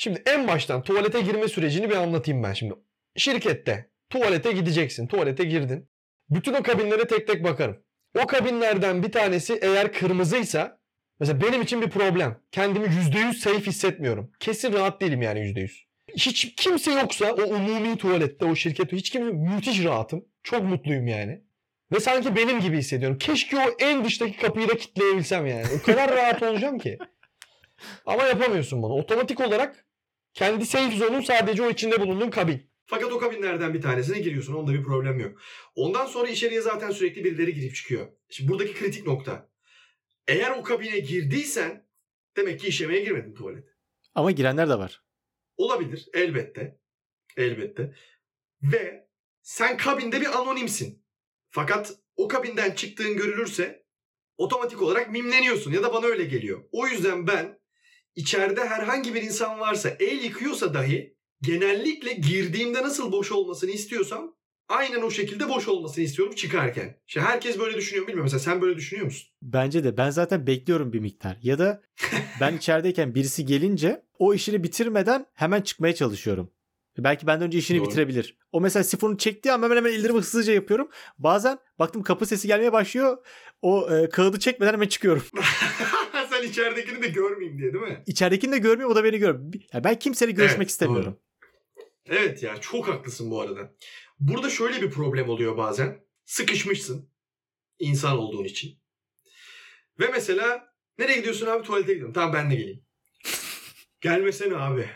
Şimdi 0.00 0.22
en 0.26 0.48
baştan 0.48 0.82
tuvalete 0.82 1.20
girme 1.20 1.48
sürecini 1.48 1.90
bir 1.90 1.96
anlatayım 1.96 2.42
ben 2.42 2.52
şimdi. 2.52 2.74
Şirkette 3.16 3.90
tuvalete 4.10 4.52
gideceksin. 4.52 5.06
Tuvalete 5.06 5.44
girdin. 5.44 5.90
Bütün 6.30 6.54
o 6.54 6.62
kabinlere 6.62 7.06
tek 7.06 7.26
tek 7.26 7.44
bakarım. 7.44 7.82
O 8.22 8.26
kabinlerden 8.26 9.02
bir 9.02 9.12
tanesi 9.12 9.58
eğer 9.62 9.92
kırmızıysa 9.92 10.80
mesela 11.20 11.40
benim 11.40 11.62
için 11.62 11.82
bir 11.82 11.90
problem. 11.90 12.40
Kendimi 12.52 12.86
%100 12.86 13.34
safe 13.34 13.66
hissetmiyorum. 13.66 14.32
Kesin 14.40 14.72
rahat 14.72 15.00
değilim 15.00 15.22
yani 15.22 15.40
%100. 15.40 15.70
Hiç 16.16 16.54
kimse 16.54 16.92
yoksa 16.92 17.32
o 17.32 17.42
umumi 17.42 17.98
tuvalette 17.98 18.44
o 18.44 18.54
şirkette 18.54 18.96
hiç 18.96 19.10
kimse 19.10 19.32
müthiş 19.32 19.84
rahatım. 19.84 20.24
Çok 20.42 20.62
mutluyum 20.62 21.06
yani. 21.06 21.42
Ve 21.92 22.00
sanki 22.00 22.36
benim 22.36 22.60
gibi 22.60 22.78
hissediyorum. 22.78 23.18
Keşke 23.18 23.56
o 23.56 23.76
en 23.78 24.04
dıştaki 24.04 24.36
kapıyı 24.36 24.68
da 24.68 24.76
kitleyebilsem 24.76 25.46
yani. 25.46 25.66
O 25.80 25.82
kadar 25.86 26.16
rahat 26.16 26.42
olacağım 26.42 26.78
ki. 26.78 26.98
Ama 28.06 28.22
yapamıyorsun 28.22 28.82
bunu. 28.82 28.92
Otomatik 28.92 29.40
olarak 29.40 29.87
kendi 30.34 30.66
safe 30.66 30.96
zone'un 30.96 31.20
sadece 31.20 31.62
o 31.62 31.70
içinde 31.70 32.00
bulunduğun 32.00 32.30
kabin. 32.30 32.70
Fakat 32.86 33.12
o 33.12 33.18
kabinlerden 33.18 33.74
bir 33.74 33.82
tanesine 33.82 34.18
giriyorsun. 34.18 34.54
Onda 34.54 34.72
bir 34.72 34.82
problem 34.82 35.20
yok. 35.20 35.40
Ondan 35.74 36.06
sonra 36.06 36.28
içeriye 36.28 36.60
zaten 36.60 36.90
sürekli 36.90 37.24
birileri 37.24 37.54
girip 37.54 37.74
çıkıyor. 37.74 38.08
Şimdi 38.28 38.52
buradaki 38.52 38.74
kritik 38.74 39.06
nokta. 39.06 39.50
Eğer 40.28 40.50
o 40.50 40.62
kabine 40.62 40.98
girdiysen 40.98 41.88
demek 42.36 42.60
ki 42.60 42.66
işemeye 42.66 43.04
girmedin 43.04 43.34
tuvalete. 43.34 43.68
Ama 44.14 44.30
girenler 44.30 44.68
de 44.68 44.78
var. 44.78 45.02
Olabilir 45.56 46.08
elbette. 46.14 46.80
Elbette. 47.36 47.94
Ve 48.62 49.08
sen 49.42 49.76
kabinde 49.76 50.20
bir 50.20 50.38
anonimsin. 50.38 51.04
Fakat 51.50 51.94
o 52.16 52.28
kabinden 52.28 52.70
çıktığın 52.74 53.16
görülürse 53.16 53.86
otomatik 54.38 54.82
olarak 54.82 55.10
mimleniyorsun 55.10 55.72
ya 55.72 55.82
da 55.82 55.92
bana 55.92 56.06
öyle 56.06 56.24
geliyor. 56.24 56.64
O 56.72 56.86
yüzden 56.86 57.26
ben 57.26 57.57
içeride 58.16 58.64
herhangi 58.64 59.14
bir 59.14 59.22
insan 59.22 59.60
varsa 59.60 59.88
el 60.00 60.24
yıkıyorsa 60.24 60.74
dahi 60.74 61.16
genellikle 61.42 62.12
girdiğimde 62.12 62.82
nasıl 62.82 63.12
boş 63.12 63.32
olmasını 63.32 63.70
istiyorsam 63.70 64.34
aynen 64.68 65.02
o 65.02 65.10
şekilde 65.10 65.48
boş 65.48 65.68
olmasını 65.68 66.04
istiyorum 66.04 66.34
çıkarken. 66.34 66.96
İşte 67.08 67.20
herkes 67.20 67.58
böyle 67.58 67.76
düşünüyor 67.76 68.06
bilmiyorum. 68.06 68.24
Mesela 68.32 68.52
sen 68.52 68.62
böyle 68.62 68.76
düşünüyor 68.76 69.06
musun? 69.06 69.28
Bence 69.42 69.84
de 69.84 69.96
ben 69.96 70.10
zaten 70.10 70.46
bekliyorum 70.46 70.92
bir 70.92 71.00
miktar. 71.00 71.38
Ya 71.42 71.58
da 71.58 71.82
ben 72.40 72.56
içerideyken 72.56 73.14
birisi 73.14 73.46
gelince 73.46 74.02
o 74.18 74.34
işini 74.34 74.62
bitirmeden 74.62 75.26
hemen 75.34 75.60
çıkmaya 75.60 75.94
çalışıyorum. 75.94 76.50
Belki 76.98 77.26
benden 77.26 77.46
önce 77.46 77.58
işini 77.58 77.78
Doğru. 77.78 77.86
bitirebilir. 77.86 78.38
O 78.52 78.60
mesela 78.60 78.84
sifonu 78.84 79.18
çektiği 79.18 79.52
an 79.52 79.62
hemen 79.62 79.76
hemen 79.76 79.92
ellerimi 79.92 80.18
hızlıca 80.18 80.52
yapıyorum. 80.52 80.88
Bazen 81.18 81.58
baktım 81.78 82.02
kapı 82.02 82.26
sesi 82.26 82.48
gelmeye 82.48 82.72
başlıyor. 82.72 83.18
O 83.62 83.90
e, 83.90 84.08
kağıdı 84.08 84.38
çekmeden 84.38 84.72
hemen 84.72 84.88
çıkıyorum. 84.88 85.22
sen 86.38 86.48
içeridekini 86.48 87.02
de 87.02 87.08
görmeyeyim 87.08 87.58
diye 87.58 87.72
değil 87.72 87.84
mi? 87.84 88.02
İçeridekini 88.06 88.52
de 88.52 88.58
görmüyor 88.58 88.90
o 88.90 88.96
da 88.96 89.04
beni 89.04 89.18
görmüyor. 89.18 89.52
Ya 89.72 89.84
ben 89.84 89.98
kimseyle 89.98 90.32
görüşmek 90.32 90.58
Evet, 90.58 90.70
istemiyorum. 90.70 91.20
Evet 92.06 92.42
ya 92.42 92.60
çok 92.60 92.88
haklısın 92.88 93.30
bu 93.30 93.40
arada. 93.40 93.74
Burada 94.20 94.50
şöyle 94.50 94.82
bir 94.82 94.90
problem 94.90 95.28
oluyor 95.28 95.56
bazen. 95.56 96.04
Sıkışmışsın 96.24 97.10
insan 97.78 98.18
olduğun 98.18 98.44
için. 98.44 98.78
Ve 100.00 100.08
mesela 100.12 100.74
nereye 100.98 101.16
gidiyorsun 101.16 101.46
abi 101.46 101.66
tuvalete 101.66 101.92
gidiyorum. 101.92 102.14
Tamam 102.14 102.32
ben 102.34 102.50
de 102.50 102.54
geleyim. 102.54 102.84
Gelmesene 104.00 104.56
abi. 104.56 104.88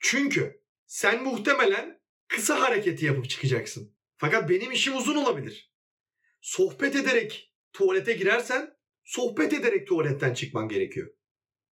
Çünkü 0.00 0.62
sen 0.86 1.22
muhtemelen 1.24 2.00
kısa 2.28 2.60
hareketi 2.60 3.06
yapıp 3.06 3.30
çıkacaksın. 3.30 3.96
Fakat 4.16 4.48
benim 4.48 4.72
işim 4.72 4.96
uzun 4.96 5.16
olabilir. 5.16 5.72
Sohbet 6.40 6.96
ederek 6.96 7.52
tuvalete 7.72 8.12
girersen 8.12 8.75
sohbet 9.06 9.52
ederek 9.52 9.88
tuvaletten 9.88 10.34
çıkman 10.34 10.68
gerekiyor. 10.68 11.08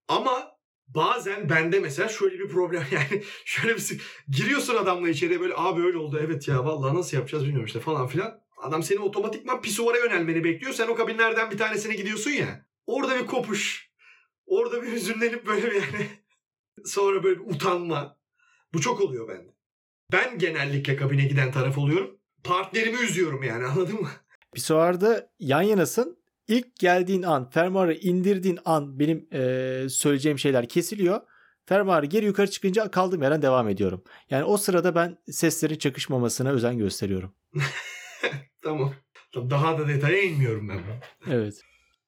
Ama 0.08 0.54
bazen 0.88 1.48
bende 1.48 1.80
mesela 1.80 2.08
şöyle 2.08 2.38
bir 2.38 2.48
problem 2.48 2.84
yani 2.92 3.22
şöyle 3.44 3.76
bir 3.76 4.00
giriyorsun 4.28 4.76
adamla 4.76 5.08
içeriye 5.08 5.40
böyle 5.40 5.54
abi 5.56 5.82
öyle 5.82 5.98
oldu 5.98 6.20
evet 6.24 6.48
ya 6.48 6.64
vallahi 6.64 6.96
nasıl 6.96 7.16
yapacağız 7.16 7.44
bilmiyorum 7.44 7.66
işte 7.66 7.80
falan 7.80 8.06
filan. 8.06 8.44
Adam 8.62 8.82
seni 8.82 8.98
otomatikman 9.00 9.62
pisuvara 9.62 9.98
yönelmeni 9.98 10.44
bekliyor. 10.44 10.72
Sen 10.72 10.88
o 10.88 10.94
kabinlerden 10.94 11.50
bir 11.50 11.58
tanesine 11.58 11.94
gidiyorsun 11.94 12.30
ya. 12.30 12.66
Orada 12.86 13.18
bir 13.18 13.26
kopuş. 13.26 13.90
Orada 14.46 14.82
bir 14.82 14.92
hüzünlenip 14.92 15.46
böyle 15.46 15.70
bir 15.70 15.74
yani 15.74 16.06
sonra 16.84 17.22
böyle 17.22 17.40
bir 17.40 17.54
utanma. 17.54 18.18
Bu 18.74 18.80
çok 18.80 19.00
oluyor 19.00 19.28
bende. 19.28 19.54
Ben 20.12 20.38
genellikle 20.38 20.96
kabine 20.96 21.24
giden 21.24 21.52
taraf 21.52 21.78
oluyorum. 21.78 22.18
Partnerimi 22.44 22.96
üzüyorum 22.96 23.42
yani 23.42 23.64
anladın 23.64 24.00
mı? 24.00 24.08
Pisuarda 24.54 25.30
yan 25.38 25.62
yanasın. 25.62 26.23
İlk 26.48 26.78
geldiğin 26.78 27.22
an, 27.22 27.50
fermuarı 27.50 27.94
indirdiğin 27.94 28.58
an 28.64 28.98
benim 28.98 29.28
eee, 29.32 29.88
söyleyeceğim 29.88 30.38
şeyler 30.38 30.68
kesiliyor. 30.68 31.20
Fermuarı 31.66 32.06
geri 32.06 32.26
yukarı 32.26 32.50
çıkınca 32.50 32.90
kaldığım 32.90 33.22
yerden 33.22 33.42
devam 33.42 33.68
ediyorum. 33.68 34.04
Yani 34.30 34.44
o 34.44 34.56
sırada 34.56 34.94
ben 34.94 35.18
seslerin 35.30 35.78
çakışmamasına 35.78 36.50
özen 36.50 36.78
gösteriyorum. 36.78 37.34
Tamam. 38.62 38.94
Daha 39.34 39.78
da 39.78 39.88
detaya 39.88 40.22
inmiyorum 40.22 40.68
ben. 40.68 40.80
Evet. 41.34 41.60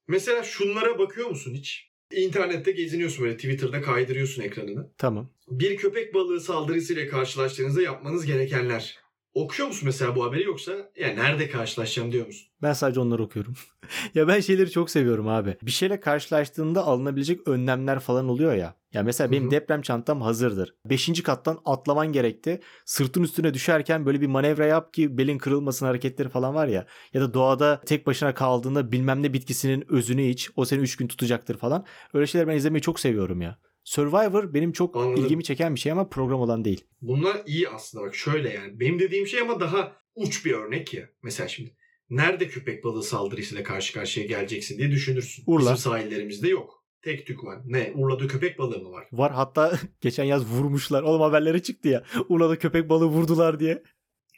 Mesela 0.09 0.43
şunlara 0.43 0.99
bakıyor 0.99 1.29
musun 1.29 1.55
hiç? 1.55 1.91
İnternette 2.13 2.73
geziniyorsun 2.73 3.25
böyle 3.25 3.37
Twitter'da 3.37 3.83
kaydırıyorsun 3.83 4.43
ekranını. 4.43 4.91
Tamam. 4.99 5.31
Bir 5.49 5.77
köpek 5.77 6.15
balığı 6.15 6.41
saldırısıyla 6.41 7.09
karşılaştığınızda 7.09 7.83
yapmanız 7.83 8.27
gerekenler. 8.27 8.99
Okuyor 9.37 9.69
musun 9.69 9.83
mesela 9.87 10.17
bu 10.17 10.25
haberi 10.25 10.43
yoksa 10.43 10.73
ya 10.97 11.15
nerede 11.15 11.51
karşılaşacağım 11.51 12.13
diyor 12.13 12.27
musun? 12.27 12.49
Ben 12.63 12.73
sadece 12.73 13.01
onları 13.01 13.23
okuyorum. 13.23 13.55
ya 14.15 14.29
ben 14.29 14.41
şeyleri 14.41 14.71
çok 14.71 14.91
seviyorum 14.91 15.29
abi. 15.29 15.57
Bir 15.63 15.71
şeyle 15.71 16.01
karşılaştığında 16.01 16.85
alınabilecek 16.85 17.49
önlemler 17.49 18.01
falan 18.01 18.29
oluyor 18.29 18.55
ya. 18.55 18.75
Ya 18.93 19.03
mesela 19.03 19.33
benim 19.33 19.43
Hı 19.43 19.47
hı. 19.47 19.51
deprem 19.51 19.83
çantam 19.83 20.23
hazırdır. 20.23 20.75
Beşinci 20.87 21.23
kattan 21.23 21.59
atlaman 21.65 22.13
gerekti. 22.13 22.61
Sırtın 22.85 23.23
üstüne 23.23 23.55
düşerken 23.55 24.07
böyle 24.07 24.21
bir 24.21 24.27
manevra 24.27 24.67
yap 24.67 24.95
ki 24.95 25.19
belin 25.19 25.39
kırılmasın 25.39 25.87
hareketleri 25.87 26.29
falan 26.29 26.55
var 26.55 26.67
ya. 26.69 26.87
Ya 27.15 27.21
da 27.21 27.35
doğada 27.35 27.81
tek 27.87 28.07
başına 28.07 28.35
kaldığında 28.35 28.93
bilmem 28.93 29.23
ne 29.23 29.33
bitkisinin 29.33 29.85
özünü 29.93 30.23
iç. 30.23 30.51
O 30.57 30.65
seni 30.65 30.81
3 30.81 30.97
gün 30.97 31.09
tutacaktır 31.09 31.59
falan. 31.59 31.85
Öyle 32.15 32.27
şeyler 32.27 32.49
ben 32.49 32.57
izlemeyi 32.57 32.83
çok 32.83 33.01
seviyorum 33.01 33.41
ya. 33.41 33.59
Survivor 33.87 34.55
benim 34.55 34.73
çok 34.73 34.97
Anladım. 34.97 35.25
ilgimi 35.25 35.45
çeken 35.45 35.75
bir 35.75 35.81
şey 35.81 35.93
ama 35.93 36.09
program 36.09 36.41
olan 36.41 36.65
değil. 36.65 36.85
Bunlar 37.01 37.43
iyi 37.47 37.69
aslında 37.69 38.05
bak 38.05 38.15
şöyle 38.15 38.53
yani. 38.53 38.81
Benim 38.81 38.99
dediğim 38.99 39.27
şey 39.27 39.41
ama 39.41 39.61
daha 39.61 39.97
uç 40.15 40.45
bir 40.45 40.53
örnek 40.53 40.95
ya. 40.95 41.09
Mesela 41.23 41.49
şimdi 41.49 41.77
nerede 42.11 42.49
köpek 42.49 42.85
balığı 42.85 43.03
saldırısıyla 43.03 43.65
karşı 43.65 43.95
karşıya 43.95 44.27
geleceksin 44.27 44.79
diye 44.79 44.91
düşünürsün. 44.91 45.45
Urla. 45.47 45.61
Bizim 45.65 45.77
sahillerimizde 45.77 46.49
yok. 46.49 46.85
Tek 47.03 47.27
tük 47.27 47.45
var. 47.45 47.59
Ne? 47.65 47.93
Urla'da 47.95 48.27
köpek 48.27 48.59
balığı 48.59 48.83
mı 48.83 48.91
var? 48.91 49.09
Var 49.13 49.33
hatta 49.33 49.79
geçen 50.01 50.25
yaz 50.25 50.47
vurmuşlar. 50.47 51.03
Oğlum 51.03 51.21
haberlere 51.21 51.63
çıktı 51.63 51.89
ya. 51.89 52.05
Urla'da 52.29 52.59
köpek 52.59 52.89
balığı 52.89 53.07
vurdular 53.07 53.61
diye. 53.61 53.83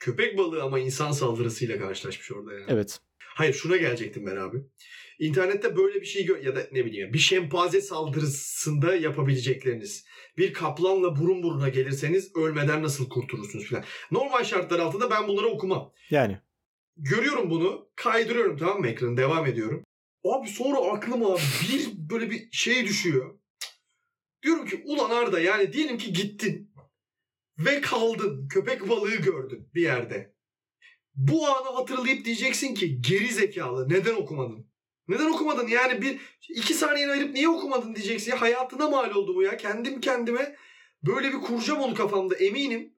Köpek 0.00 0.38
balığı 0.38 0.62
ama 0.62 0.78
insan 0.78 1.12
saldırısıyla 1.12 1.78
karşılaşmış 1.78 2.32
orada 2.32 2.52
yani. 2.54 2.64
Evet. 2.68 3.00
Hayır 3.18 3.54
şuna 3.54 3.76
gelecektim 3.76 4.26
ben 4.26 4.36
abi. 4.36 4.58
İnternette 5.18 5.76
böyle 5.76 6.00
bir 6.00 6.06
şey 6.06 6.26
gö- 6.26 6.46
ya 6.46 6.56
da 6.56 6.66
ne 6.72 6.84
bileyim 6.84 7.12
bir 7.12 7.18
şempanze 7.18 7.80
saldırısında 7.80 8.96
yapabilecekleriniz. 8.96 10.04
Bir 10.38 10.52
kaplanla 10.52 11.16
burun 11.16 11.42
buruna 11.42 11.68
gelirseniz 11.68 12.36
ölmeden 12.36 12.82
nasıl 12.82 13.08
kurtulursunuz 13.08 13.64
filan. 13.64 13.84
Normal 14.10 14.44
şartlar 14.44 14.78
altında 14.78 15.10
ben 15.10 15.28
bunları 15.28 15.46
okumam. 15.46 15.92
Yani. 16.10 16.38
Görüyorum 16.96 17.50
bunu 17.50 17.90
kaydırıyorum 17.96 18.56
tamam 18.56 18.80
mı 18.80 18.88
ekranı 18.88 19.16
devam 19.16 19.46
ediyorum. 19.46 19.84
Abi 20.24 20.48
sonra 20.48 20.78
aklıma 20.78 21.36
bir 21.36 21.88
böyle 22.10 22.30
bir 22.30 22.48
şey 22.52 22.84
düşüyor. 22.84 23.38
Diyorum 24.42 24.66
ki 24.66 24.82
ulan 24.84 25.10
Arda 25.10 25.40
yani 25.40 25.72
diyelim 25.72 25.98
ki 25.98 26.12
gittin 26.12 26.74
ve 27.58 27.80
kaldın 27.80 28.48
köpek 28.48 28.88
balığı 28.88 29.16
gördün 29.16 29.70
bir 29.74 29.82
yerde. 29.82 30.34
Bu 31.14 31.46
anı 31.46 31.76
hatırlayıp 31.76 32.24
diyeceksin 32.24 32.74
ki 32.74 33.00
geri 33.00 33.28
zekalı 33.28 33.88
neden 33.88 34.14
okumadın? 34.14 34.68
Neden 35.08 35.32
okumadın? 35.32 35.66
Yani 35.66 36.02
bir 36.02 36.20
iki 36.48 36.74
saniyeni 36.74 37.12
ayırıp 37.12 37.34
niye 37.34 37.48
okumadın 37.48 37.94
diyeceksin. 37.94 38.30
Ya 38.30 38.40
hayatına 38.40 38.88
mal 38.88 39.10
oldu 39.10 39.34
bu 39.34 39.42
ya. 39.42 39.56
Kendim 39.56 40.00
kendime 40.00 40.56
böyle 41.02 41.28
bir 41.28 41.38
kuracağım 41.38 41.80
onu 41.80 41.94
kafamda 41.94 42.34
eminim. 42.34 42.92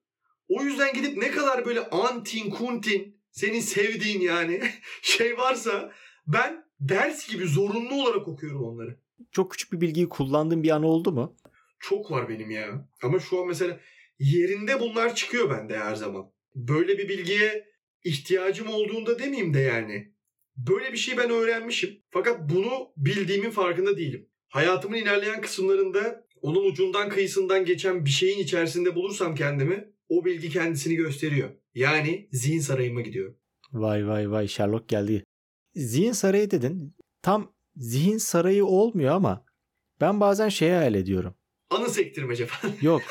O 0.48 0.62
yüzden 0.62 0.94
gidip 0.94 1.16
ne 1.16 1.30
kadar 1.30 1.66
böyle 1.66 1.90
antin 1.90 2.50
kuntin 2.50 3.20
senin 3.30 3.60
sevdiğin 3.60 4.20
yani 4.20 4.62
şey 5.02 5.38
varsa 5.38 5.92
ben 6.26 6.64
ders 6.80 7.28
gibi 7.28 7.46
zorunlu 7.46 8.02
olarak 8.02 8.28
okuyorum 8.28 8.64
onları. 8.64 9.00
Çok 9.32 9.50
küçük 9.50 9.72
bir 9.72 9.80
bilgiyi 9.80 10.08
kullandığın 10.08 10.62
bir 10.62 10.70
an 10.70 10.82
oldu 10.82 11.12
mu? 11.12 11.36
Çok 11.80 12.10
var 12.10 12.28
benim 12.28 12.50
ya. 12.50 12.88
Ama 13.02 13.20
şu 13.20 13.40
an 13.40 13.46
mesela 13.46 13.80
yerinde 14.18 14.80
bunlar 14.80 15.14
çıkıyor 15.14 15.50
bende 15.50 15.78
her 15.78 15.94
zaman. 15.94 16.32
Böyle 16.54 16.98
bir 16.98 17.08
bilgiye 17.08 17.66
ihtiyacım 18.04 18.68
olduğunda 18.68 19.18
demeyeyim 19.18 19.54
de 19.54 19.60
yani. 19.60 20.12
Böyle 20.68 20.92
bir 20.92 20.98
şey 20.98 21.18
ben 21.18 21.30
öğrenmişim. 21.30 22.02
Fakat 22.10 22.50
bunu 22.50 22.92
bildiğimin 22.96 23.50
farkında 23.50 23.96
değilim. 23.96 24.28
Hayatımın 24.48 24.96
ilerleyen 24.96 25.40
kısımlarında 25.40 26.26
onun 26.42 26.70
ucundan 26.70 27.08
kıyısından 27.08 27.64
geçen 27.64 28.04
bir 28.04 28.10
şeyin 28.10 28.38
içerisinde 28.38 28.94
bulursam 28.94 29.34
kendimi 29.34 29.92
o 30.08 30.24
bilgi 30.24 30.50
kendisini 30.50 30.94
gösteriyor. 30.94 31.50
Yani 31.74 32.28
zihin 32.32 32.60
sarayıma 32.60 33.00
gidiyor. 33.00 33.34
Vay 33.72 34.08
vay 34.08 34.30
vay 34.30 34.48
Sherlock 34.48 34.88
geldi. 34.88 35.24
Zihin 35.74 36.12
sarayı 36.12 36.50
dedin. 36.50 36.94
Tam 37.22 37.52
zihin 37.76 38.18
sarayı 38.18 38.64
olmuyor 38.64 39.14
ama 39.14 39.44
ben 40.00 40.20
bazen 40.20 40.48
şey 40.48 40.70
hayal 40.70 40.94
ediyorum. 40.94 41.34
Anı 41.70 41.88
sektirmece 41.88 42.46
falan. 42.46 42.74
Yok. 42.80 43.02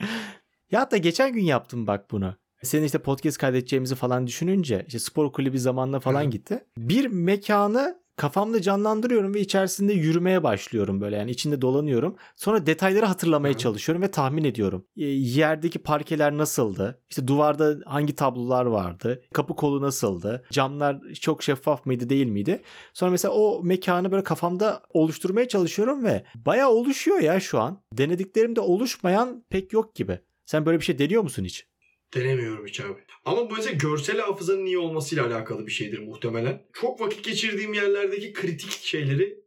ya 0.70 0.80
hatta 0.80 0.96
geçen 0.96 1.32
gün 1.32 1.42
yaptım 1.42 1.86
bak 1.86 2.10
bunu. 2.10 2.36
Senin 2.66 2.84
işte 2.84 2.98
podcast 2.98 3.38
kaydedeceğimizi 3.38 3.94
falan 3.94 4.26
düşününce 4.26 4.84
işte 4.86 4.98
spor 4.98 5.32
kulübü 5.32 5.58
zamanla 5.58 6.00
falan 6.00 6.30
gitti. 6.30 6.64
Bir 6.78 7.06
mekanı 7.06 8.06
kafamda 8.16 8.62
canlandırıyorum 8.62 9.34
ve 9.34 9.40
içerisinde 9.40 9.92
yürümeye 9.92 10.42
başlıyorum 10.42 11.00
böyle 11.00 11.16
yani 11.16 11.30
içinde 11.30 11.62
dolanıyorum. 11.62 12.16
Sonra 12.36 12.66
detayları 12.66 13.06
hatırlamaya 13.06 13.54
Hı. 13.54 13.58
çalışıyorum 13.58 14.02
ve 14.02 14.10
tahmin 14.10 14.44
ediyorum. 14.44 14.86
E, 14.96 15.04
yerdeki 15.04 15.78
parkeler 15.78 16.38
nasıldı? 16.38 17.02
İşte 17.10 17.28
duvarda 17.28 17.76
hangi 17.86 18.14
tablolar 18.14 18.66
vardı? 18.66 19.22
Kapı 19.34 19.56
kolu 19.56 19.82
nasıldı? 19.82 20.44
Camlar 20.50 21.00
çok 21.20 21.42
şeffaf 21.42 21.86
mıydı 21.86 22.08
değil 22.08 22.26
miydi? 22.26 22.62
Sonra 22.94 23.10
mesela 23.10 23.34
o 23.34 23.62
mekanı 23.62 24.12
böyle 24.12 24.24
kafamda 24.24 24.82
oluşturmaya 24.90 25.48
çalışıyorum 25.48 26.04
ve 26.04 26.24
bayağı 26.34 26.70
oluşuyor 26.70 27.20
ya 27.20 27.40
şu 27.40 27.60
an. 27.60 27.82
Denediklerimde 27.92 28.60
oluşmayan 28.60 29.44
pek 29.50 29.72
yok 29.72 29.94
gibi. 29.94 30.20
Sen 30.46 30.66
böyle 30.66 30.78
bir 30.78 30.84
şey 30.84 30.98
deniyor 30.98 31.22
musun 31.22 31.44
hiç? 31.44 31.66
Denemiyorum 32.14 32.66
hiç 32.66 32.80
abi. 32.80 33.00
Ama 33.24 33.50
bu 33.50 33.54
mesela 33.54 33.76
görsel 33.76 34.20
hafızanın 34.20 34.66
iyi 34.66 34.78
olmasıyla 34.78 35.26
alakalı 35.26 35.66
bir 35.66 35.72
şeydir 35.72 35.98
muhtemelen. 35.98 36.62
Çok 36.72 37.00
vakit 37.00 37.24
geçirdiğim 37.24 37.74
yerlerdeki 37.74 38.32
kritik 38.32 38.70
şeyleri, 38.70 39.38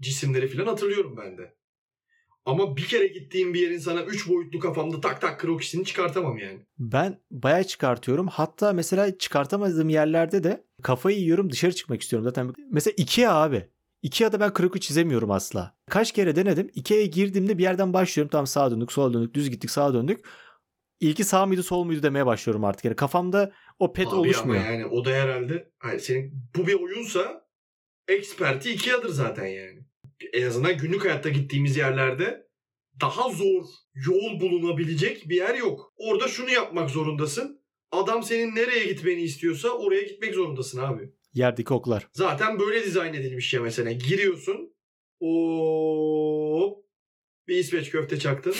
cisimleri 0.00 0.48
falan 0.48 0.66
hatırlıyorum 0.66 1.16
ben 1.16 1.38
de. 1.38 1.54
Ama 2.44 2.76
bir 2.76 2.84
kere 2.84 3.06
gittiğim 3.06 3.54
bir 3.54 3.60
yerin 3.60 3.78
sana 3.78 4.02
üç 4.02 4.28
boyutlu 4.28 4.58
kafamda 4.58 5.00
tak 5.00 5.20
tak 5.20 5.40
krokisini 5.40 5.84
çıkartamam 5.84 6.38
yani. 6.38 6.66
Ben 6.78 7.20
bayağı 7.30 7.64
çıkartıyorum. 7.64 8.26
Hatta 8.26 8.72
mesela 8.72 9.18
çıkartamadığım 9.18 9.88
yerlerde 9.88 10.44
de 10.44 10.64
kafayı 10.82 11.18
yiyorum 11.18 11.52
dışarı 11.52 11.72
çıkmak 11.74 12.02
istiyorum. 12.02 12.24
Zaten 12.24 12.52
mesela 12.70 12.94
Ikea 12.96 13.34
abi. 13.34 13.68
Ikea'da 14.02 14.40
ben 14.40 14.52
kroku 14.52 14.80
çizemiyorum 14.80 15.30
asla. 15.30 15.76
Kaç 15.90 16.12
kere 16.12 16.36
denedim. 16.36 16.70
Ikea'ya 16.74 17.06
girdiğimde 17.06 17.58
bir 17.58 17.62
yerden 17.62 17.92
başlıyorum. 17.92 18.30
Tam 18.30 18.46
sağa 18.46 18.70
döndük, 18.70 18.92
sola 18.92 19.14
döndük, 19.14 19.34
düz 19.34 19.50
gittik, 19.50 19.70
sağa 19.70 19.94
döndük. 19.94 20.24
İlki 21.02 21.24
sağ 21.24 21.46
mıydı, 21.46 21.62
sol 21.62 21.84
muydu 21.84 22.02
demeye 22.02 22.26
başlıyorum 22.26 22.64
artık. 22.64 22.84
Yani 22.84 22.96
kafamda 22.96 23.52
o 23.78 23.92
pet 23.92 24.06
Abi 24.06 24.14
oluşmuyor. 24.14 24.60
Ama 24.60 24.72
yani 24.72 24.86
o 24.86 25.04
da 25.04 25.10
herhalde 25.10 25.70
hayır, 25.78 26.00
senin 26.00 26.32
bu 26.56 26.66
bir 26.66 26.74
oyunsa 26.74 27.48
eksperti 28.08 28.72
Ikea'dır 28.72 29.08
zaten 29.08 29.46
yani. 29.46 29.78
En 30.32 30.46
azından 30.46 30.76
günlük 30.78 31.04
hayatta 31.04 31.28
gittiğimiz 31.28 31.76
yerlerde 31.76 32.46
daha 33.00 33.30
zor 33.30 33.64
yol 33.94 34.40
bulunabilecek 34.40 35.28
bir 35.28 35.36
yer 35.36 35.54
yok. 35.54 35.92
Orada 35.96 36.28
şunu 36.28 36.50
yapmak 36.50 36.90
zorundasın. 36.90 37.62
Adam 37.90 38.22
senin 38.22 38.54
nereye 38.54 38.86
gitmeni 38.86 39.22
istiyorsa 39.22 39.68
oraya 39.68 40.02
gitmek 40.02 40.34
zorundasın 40.34 40.78
abi. 40.78 41.12
Yerdeki 41.34 41.74
oklar. 41.74 42.08
Zaten 42.12 42.58
böyle 42.58 42.84
dizayn 42.84 43.14
edilmiş 43.14 43.54
ya 43.54 43.62
mesela. 43.62 43.92
Giriyorsun. 43.92 44.74
Hop. 45.20 46.84
Bir 47.48 47.56
İsveç 47.56 47.90
köfte 47.90 48.18
çaktın. 48.18 48.54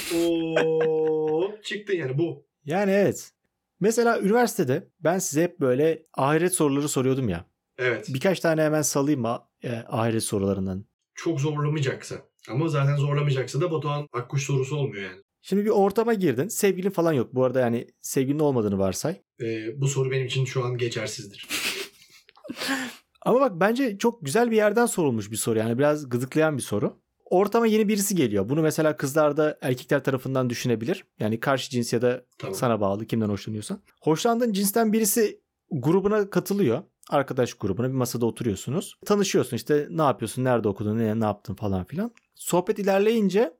Hop. 1.52 1.64
Çıktın 1.64 1.94
yani 1.94 2.18
bu. 2.18 2.46
Yani 2.64 2.90
evet. 2.90 3.32
Mesela 3.80 4.20
üniversitede 4.20 4.88
ben 5.00 5.18
size 5.18 5.42
hep 5.42 5.60
böyle 5.60 6.06
ahiret 6.14 6.54
soruları 6.54 6.88
soruyordum 6.88 7.28
ya. 7.28 7.46
Evet. 7.78 8.06
Birkaç 8.14 8.40
tane 8.40 8.62
hemen 8.62 8.82
salayım 8.82 9.20
mı 9.20 9.42
e, 9.64 9.72
ahiret 9.72 10.22
sorularından. 10.22 10.84
Çok 11.14 11.40
zorlamayacaksa. 11.40 12.16
Ama 12.48 12.68
zaten 12.68 12.96
zorlamayacaksa 12.96 13.60
da 13.60 13.70
Batuhan 13.70 14.08
Akkuş 14.12 14.46
sorusu 14.46 14.76
olmuyor 14.76 15.02
yani. 15.02 15.22
Şimdi 15.42 15.64
bir 15.64 15.70
ortama 15.70 16.14
girdin. 16.14 16.48
Sevgilin 16.48 16.90
falan 16.90 17.12
yok. 17.12 17.34
Bu 17.34 17.44
arada 17.44 17.60
yani 17.60 17.86
sevgilin 18.00 18.38
olmadığını 18.38 18.78
varsay. 18.78 19.20
Ee, 19.42 19.80
bu 19.80 19.88
soru 19.88 20.10
benim 20.10 20.26
için 20.26 20.44
şu 20.44 20.64
an 20.64 20.76
geçersizdir. 20.78 21.48
Ama 23.22 23.40
bak 23.40 23.52
bence 23.60 23.98
çok 23.98 24.24
güzel 24.24 24.50
bir 24.50 24.56
yerden 24.56 24.86
sorulmuş 24.86 25.30
bir 25.30 25.36
soru. 25.36 25.58
Yani 25.58 25.78
biraz 25.78 26.08
gıdıklayan 26.08 26.56
bir 26.56 26.62
soru. 26.62 27.01
Ortama 27.32 27.66
yeni 27.66 27.88
birisi 27.88 28.14
geliyor. 28.14 28.48
Bunu 28.48 28.62
mesela 28.62 28.96
kızlar 28.96 29.36
da 29.36 29.58
erkekler 29.62 30.04
tarafından 30.04 30.50
düşünebilir. 30.50 31.04
Yani 31.20 31.40
karşı 31.40 31.70
cins 31.70 31.92
ya 31.92 32.02
da 32.02 32.24
Tamam. 32.38 32.54
sana 32.54 32.80
bağlı 32.80 33.06
kimden 33.06 33.28
hoşlanıyorsan. 33.28 33.80
Hoşlandığın 34.02 34.52
cinsten 34.52 34.92
birisi 34.92 35.40
grubuna 35.70 36.30
katılıyor. 36.30 36.82
Arkadaş 37.10 37.54
grubuna 37.54 37.88
bir 37.88 37.94
masada 37.94 38.26
oturuyorsunuz. 38.26 38.94
Tanışıyorsun 39.06 39.56
işte 39.56 39.86
ne 39.90 40.02
yapıyorsun, 40.02 40.44
nerede 40.44 40.68
okudun, 40.68 40.98
ne, 40.98 41.20
ne 41.20 41.24
yaptın 41.24 41.54
falan 41.54 41.84
filan. 41.84 42.12
Sohbet 42.34 42.78
ilerleyince 42.78 43.52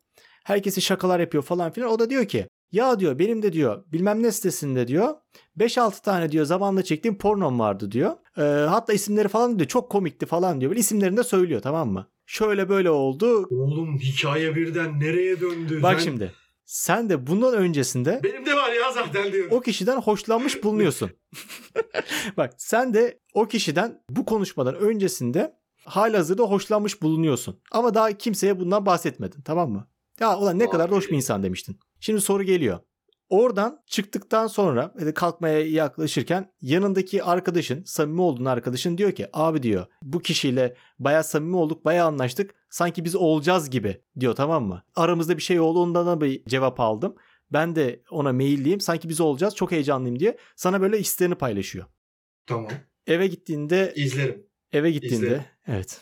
herkese 0.44 0.80
şakalar 0.80 1.20
yapıyor 1.20 1.42
falan 1.42 1.72
filan. 1.72 1.90
O 1.90 1.98
da 1.98 2.10
diyor 2.10 2.24
ki 2.24 2.46
ya 2.72 3.00
diyor 3.00 3.18
benim 3.18 3.42
de 3.42 3.52
diyor 3.52 3.84
bilmem 3.92 4.22
ne 4.22 4.32
sitesinde 4.32 4.88
diyor 4.88 5.14
5-6 5.58 6.02
tane 6.02 6.32
diyor 6.32 6.44
zamanla 6.44 6.82
çektiğim 6.82 7.18
pornom 7.18 7.58
vardı 7.58 7.90
diyor. 7.90 8.12
Ee, 8.38 8.42
hatta 8.68 8.92
isimleri 8.92 9.28
falan 9.28 9.58
diyor 9.58 9.68
çok 9.68 9.90
komikti 9.90 10.26
falan 10.26 10.60
diyor. 10.60 10.70
Böyle 10.70 10.80
isimlerini 10.80 11.16
de 11.16 11.24
söylüyor 11.24 11.62
tamam 11.62 11.90
mı? 11.92 12.08
Şöyle 12.32 12.68
böyle 12.68 12.90
oldu. 12.90 13.46
Oğlum 13.50 13.98
hikaye 13.98 14.56
birden 14.56 15.00
nereye 15.00 15.40
döndü? 15.40 15.82
Bak 15.82 15.94
Sen- 16.00 16.04
şimdi 16.04 16.32
sen 16.64 17.08
de 17.08 17.26
bundan 17.26 17.54
öncesinde 17.54 18.20
Benim 18.24 18.46
de 18.46 18.54
var 18.54 18.72
ya 18.72 18.92
zaten 18.92 19.32
diyor. 19.32 19.48
o 19.50 19.60
kişiden 19.60 20.00
hoşlanmış 20.00 20.64
bulunuyorsun. 20.64 21.10
Bak 22.36 22.54
sen 22.58 22.94
de 22.94 23.20
o 23.34 23.48
kişiden 23.48 24.02
bu 24.10 24.24
konuşmadan 24.24 24.74
öncesinde 24.74 25.54
halihazırda 25.84 26.42
hoşlanmış 26.42 27.02
bulunuyorsun. 27.02 27.60
Ama 27.72 27.94
daha 27.94 28.12
kimseye 28.12 28.60
bundan 28.60 28.86
bahsetmedin 28.86 29.42
tamam 29.42 29.70
mı? 29.70 29.88
Ya 30.20 30.38
ulan 30.38 30.58
ne 30.58 30.70
kadar 30.70 30.90
da 30.90 30.94
hoş 30.96 31.10
bir 31.10 31.16
insan 31.16 31.42
demiştin. 31.42 31.80
Şimdi 32.00 32.20
soru 32.20 32.42
geliyor. 32.42 32.78
Oradan 33.32 33.82
çıktıktan 33.86 34.46
sonra 34.46 34.94
de 35.00 35.14
kalkmaya 35.14 35.66
yaklaşırken 35.66 36.52
yanındaki 36.60 37.24
arkadaşın, 37.24 37.84
samimi 37.84 38.20
olduğun 38.20 38.44
arkadaşın 38.44 38.98
diyor 38.98 39.12
ki 39.12 39.26
abi 39.32 39.62
diyor 39.62 39.86
bu 40.02 40.20
kişiyle 40.20 40.76
baya 40.98 41.22
samimi 41.22 41.56
olduk, 41.56 41.84
baya 41.84 42.06
anlaştık. 42.06 42.54
Sanki 42.70 43.04
biz 43.04 43.14
olacağız 43.14 43.70
gibi 43.70 44.00
diyor 44.20 44.34
tamam 44.34 44.64
mı? 44.64 44.82
Aramızda 44.96 45.36
bir 45.36 45.42
şey 45.42 45.60
oldu 45.60 45.78
ondan 45.82 46.06
da 46.06 46.20
bir 46.20 46.44
cevap 46.44 46.80
aldım. 46.80 47.14
Ben 47.52 47.76
de 47.76 48.02
ona 48.10 48.32
mailliyim. 48.32 48.80
Sanki 48.80 49.08
biz 49.08 49.20
olacağız. 49.20 49.54
Çok 49.54 49.72
heyecanlıyım 49.72 50.18
diye. 50.18 50.36
Sana 50.56 50.80
böyle 50.80 50.98
hislerini 50.98 51.34
paylaşıyor. 51.34 51.86
Tamam. 52.46 52.70
Eve 53.06 53.26
gittiğinde 53.26 53.92
İzlerim. 53.96 54.46
eve 54.72 54.90
gittiğinde 54.90 55.26
İzlerim. 55.26 55.44
evet. 55.66 56.00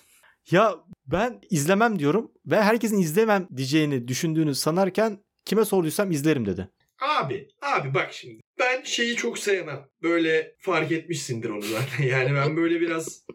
Ya 0.50 0.74
ben 1.06 1.40
izlemem 1.50 1.98
diyorum 1.98 2.32
ve 2.46 2.62
herkesin 2.62 2.98
izlemem 2.98 3.48
diyeceğini 3.56 4.08
düşündüğünü 4.08 4.54
sanarken 4.54 5.24
kime 5.44 5.64
sorduysam 5.64 6.10
izlerim 6.10 6.46
dedi. 6.46 6.68
Abi, 7.00 7.48
abi 7.62 7.94
bak 7.94 8.12
şimdi. 8.12 8.40
Ben 8.58 8.82
şeyi 8.82 9.16
çok 9.16 9.38
sevmem. 9.38 9.88
Böyle 10.02 10.54
fark 10.58 10.92
etmişsindir 10.92 11.50
onu 11.50 11.62
zaten. 11.62 12.04
Yani 12.06 12.34
ben 12.34 12.56
böyle 12.56 12.80
biraz 12.80 13.26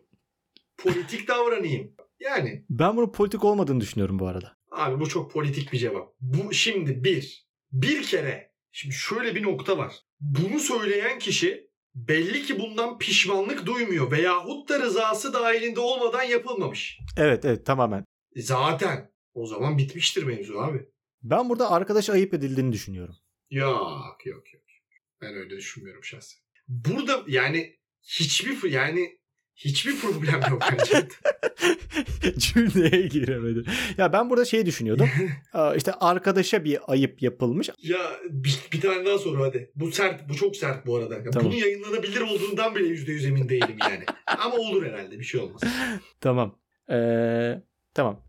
politik 0.78 1.28
davranayım. 1.28 1.96
Yani 2.20 2.66
Ben 2.70 2.98
bunun 2.98 3.12
politik 3.12 3.44
olmadığını 3.44 3.82
düşünüyorum 3.82 4.20
bu 4.20 4.28
arada. 4.28 4.58
abi 4.72 5.00
bu 5.00 5.10
çok 5.10 5.32
politik 5.32 5.74
bir 5.74 5.78
cevap. 5.78 6.14
Bu 6.20 6.54
şimdi 6.54 7.04
bir. 7.04 7.46
Bir 7.72 8.04
kere. 8.04 8.52
Şimdi 8.72 8.96
şöyle 8.96 9.36
bir 9.36 9.44
nokta 9.44 9.78
var. 9.78 9.94
Bunu 10.20 10.60
söyleyen 10.60 11.20
kişi 11.20 11.70
belli 11.96 12.44
ki 12.44 12.60
bundan 12.60 12.98
pişmanlık 12.98 13.66
duymuyor 13.66 14.12
veyahut 14.12 14.70
da 14.70 14.80
rızası 14.80 15.34
dahilinde 15.34 15.80
olmadan 15.80 16.24
yapılmamış. 16.24 17.00
Evet 17.18 17.46
evet 17.46 17.66
tamamen. 17.66 18.06
E 18.36 18.42
Zaten. 18.42 19.12
O 19.34 19.46
zaman 19.48 19.78
bitmiştir 19.78 20.24
mevzu 20.24 20.58
abi. 20.60 20.86
Ben 21.24 21.50
burada 21.50 21.72
arkadaş 21.72 22.10
ayıp 22.10 22.34
edildiğini 22.34 22.72
düşünüyorum. 22.74 23.16
Yok 23.50 24.26
yok 24.26 24.54
yok. 24.54 24.64
Ben 25.22 25.34
öyle 25.34 25.58
düşünmüyorum 25.58 26.04
şahsen. 26.04 26.40
Burada 26.68 27.24
yani 27.28 27.76
hiçbir 28.04 28.70
yani 28.70 29.20
hiçbir 29.56 30.00
problem 30.00 30.42
yok 30.50 30.62
bence. 30.72 31.08
Cümleye 32.38 33.08
giremedi. 33.08 33.70
Ya 33.98 34.14
ben 34.14 34.30
burada 34.30 34.46
şey 34.46 34.66
düşünüyordum. 34.66 35.10
İşte 35.76 35.94
arkadaşa 35.94 36.64
bir 36.64 36.80
ayıp 36.88 37.22
yapılmış. 37.22 37.70
ya 37.78 38.12
bir, 38.30 38.60
bir 38.74 38.82
tane 38.82 39.06
daha 39.06 39.18
soru 39.18 39.44
hadi. 39.44 39.72
Bu 39.76 39.92
sert, 39.92 40.30
bu 40.30 40.36
çok 40.36 40.56
sert 40.56 40.88
bu 40.88 40.96
arada. 40.98 41.16
Ya 41.16 41.32
Tamam. 41.32 41.52
Bunun 41.52 41.60
yayınlanabilir 41.60 42.22
olduğundan 42.22 42.76
bile 42.76 42.88
yüzde 42.88 43.12
yüz 43.12 43.26
emin 43.26 43.50
değilim 43.50 43.78
yani. 43.82 44.06
Ama 44.28 44.56
olur 44.56 44.86
herhalde 44.86 45.20
bir 45.20 45.24
şey 45.24 45.42
olmaz. 45.42 45.62
Tamam. 46.22 46.60
Ee, 46.92 47.62
tamam. 47.94 48.26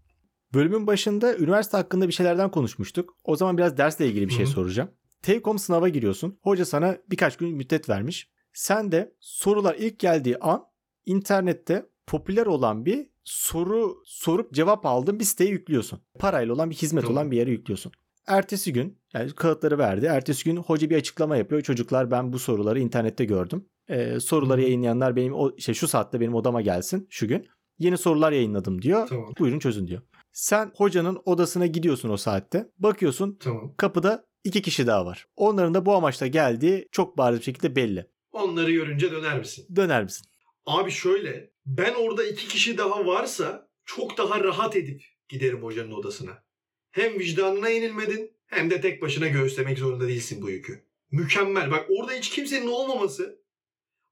Bölümün 0.55 0.87
başında 0.87 1.37
üniversite 1.37 1.77
hakkında 1.77 2.09
bir 2.09 2.13
şeylerden 2.13 2.51
konuşmuştuk. 2.51 3.17
O 3.25 3.37
zaman 3.37 3.59
biraz 3.59 3.77
dersle 3.77 4.07
ilgili 4.07 4.29
bir 4.29 4.33
şey 4.33 4.45
Hı 4.45 4.49
hı. 4.49 4.53
soracağım. 4.53 4.91
Take-home 5.23 5.59
sınava 5.59 5.89
giriyorsun. 5.89 6.39
Hoca 6.43 6.65
sana 6.65 6.97
birkaç 7.11 7.37
gün 7.37 7.57
müddet 7.57 7.89
vermiş. 7.89 8.31
Sen 8.53 8.93
de 8.93 9.15
sorular 9.21 9.75
ilk 9.75 9.99
geldiği 9.99 10.39
an 10.39 10.65
internette 11.07 11.87
popüler 12.07 12.47
olan 12.47 12.87
bir 12.87 13.07
soru 13.25 14.03
sorup 14.05 14.53
cevap 14.53 14.87
aldığın 14.87 15.21
bir 15.21 15.25
siteye 15.25 15.51
yüklüyorsun. 15.51 16.01
Parayla 16.19 16.55
olan 16.55 16.71
bir 16.71 16.75
hizmet 16.75 17.05
olan 17.05 17.31
bir 17.31 17.37
yere 17.37 17.51
yüklüyorsun. 17.51 17.93
Ertesi 18.27 18.73
gün 18.73 18.99
yani 19.15 19.31
kağıtları 19.33 19.79
verdi. 19.79 20.07
Ertesi 20.07 20.45
gün 20.45 20.57
hoca 20.57 20.91
bir 20.91 20.97
açıklama 20.97 21.37
yapıyor. 21.37 21.63
Çocuklar 21.63 22.11
ben 22.11 22.33
bu 22.33 22.39
soruları 22.39 22.81
internette 22.81 23.25
gördüm. 23.25 23.69
Ee, 23.89 24.21
soruları 24.21 24.63
yayınlayanlar 24.63 25.17
benim 25.17 25.35
o 25.35 25.51
işte 25.57 25.75
şu 25.75 25.89
saatte 25.89 26.21
benim 26.21 26.35
odama 26.35 26.61
gelsin 26.61 27.07
şu 27.11 27.29
gün. 27.29 27.47
Yeni 27.79 27.99
sorular 27.99 28.33
yayınladım 28.33 28.83
diyor. 28.83 29.07
Tamam. 29.09 29.33
Buyurun 29.39 29.59
çözün 29.59 29.87
diyor. 29.87 30.03
Sen 30.33 30.73
hocanın 30.77 31.19
odasına 31.25 31.67
gidiyorsun 31.67 32.09
o 32.09 32.17
saatte. 32.17 32.71
Bakıyorsun 32.79 33.39
Tamam. 33.41 33.75
kapıda 33.77 34.25
iki 34.47 34.63
kişi 34.63 34.87
daha 34.87 35.07
var. 35.07 35.27
Onların 35.37 35.75
da 35.75 35.87
bu 35.87 35.95
amaçla 35.95 36.27
geldiği 36.27 36.89
çok 36.93 37.19
bariz 37.19 37.39
bir 37.39 37.45
şekilde 37.45 37.77
belli. 37.77 38.07
Onları 38.33 38.73
görünce 38.73 39.11
döner 39.13 39.39
misin? 39.39 39.67
Döner 39.77 40.03
misin? 40.03 40.27
Abi 40.67 40.91
şöyle. 40.91 41.51
Ben 41.67 41.95
orada 41.95 42.27
iki 42.27 42.49
kişi 42.49 42.79
daha 42.79 43.07
varsa 43.07 43.69
çok 43.85 44.19
daha 44.19 44.45
rahat 44.45 44.77
edip 44.77 45.05
giderim 45.29 45.63
hocanın 45.63 45.93
odasına. 45.93 46.43
Hem 46.91 47.19
vicdanına 47.19 47.69
yenilmedin 47.69 48.33
hem 48.47 48.71
de 48.71 48.81
tek 48.81 49.03
başına 49.03 49.29
göğüslemek 49.29 49.79
zorunda 49.79 50.09
değilsin 50.09 50.43
bu 50.43 50.51
yükü. 50.51 50.85
Mükemmel. 51.11 51.71
Bak 51.71 51.87
orada 51.99 52.13
hiç 52.13 52.31
kimsenin 52.31 52.67
olmaması 52.67 53.39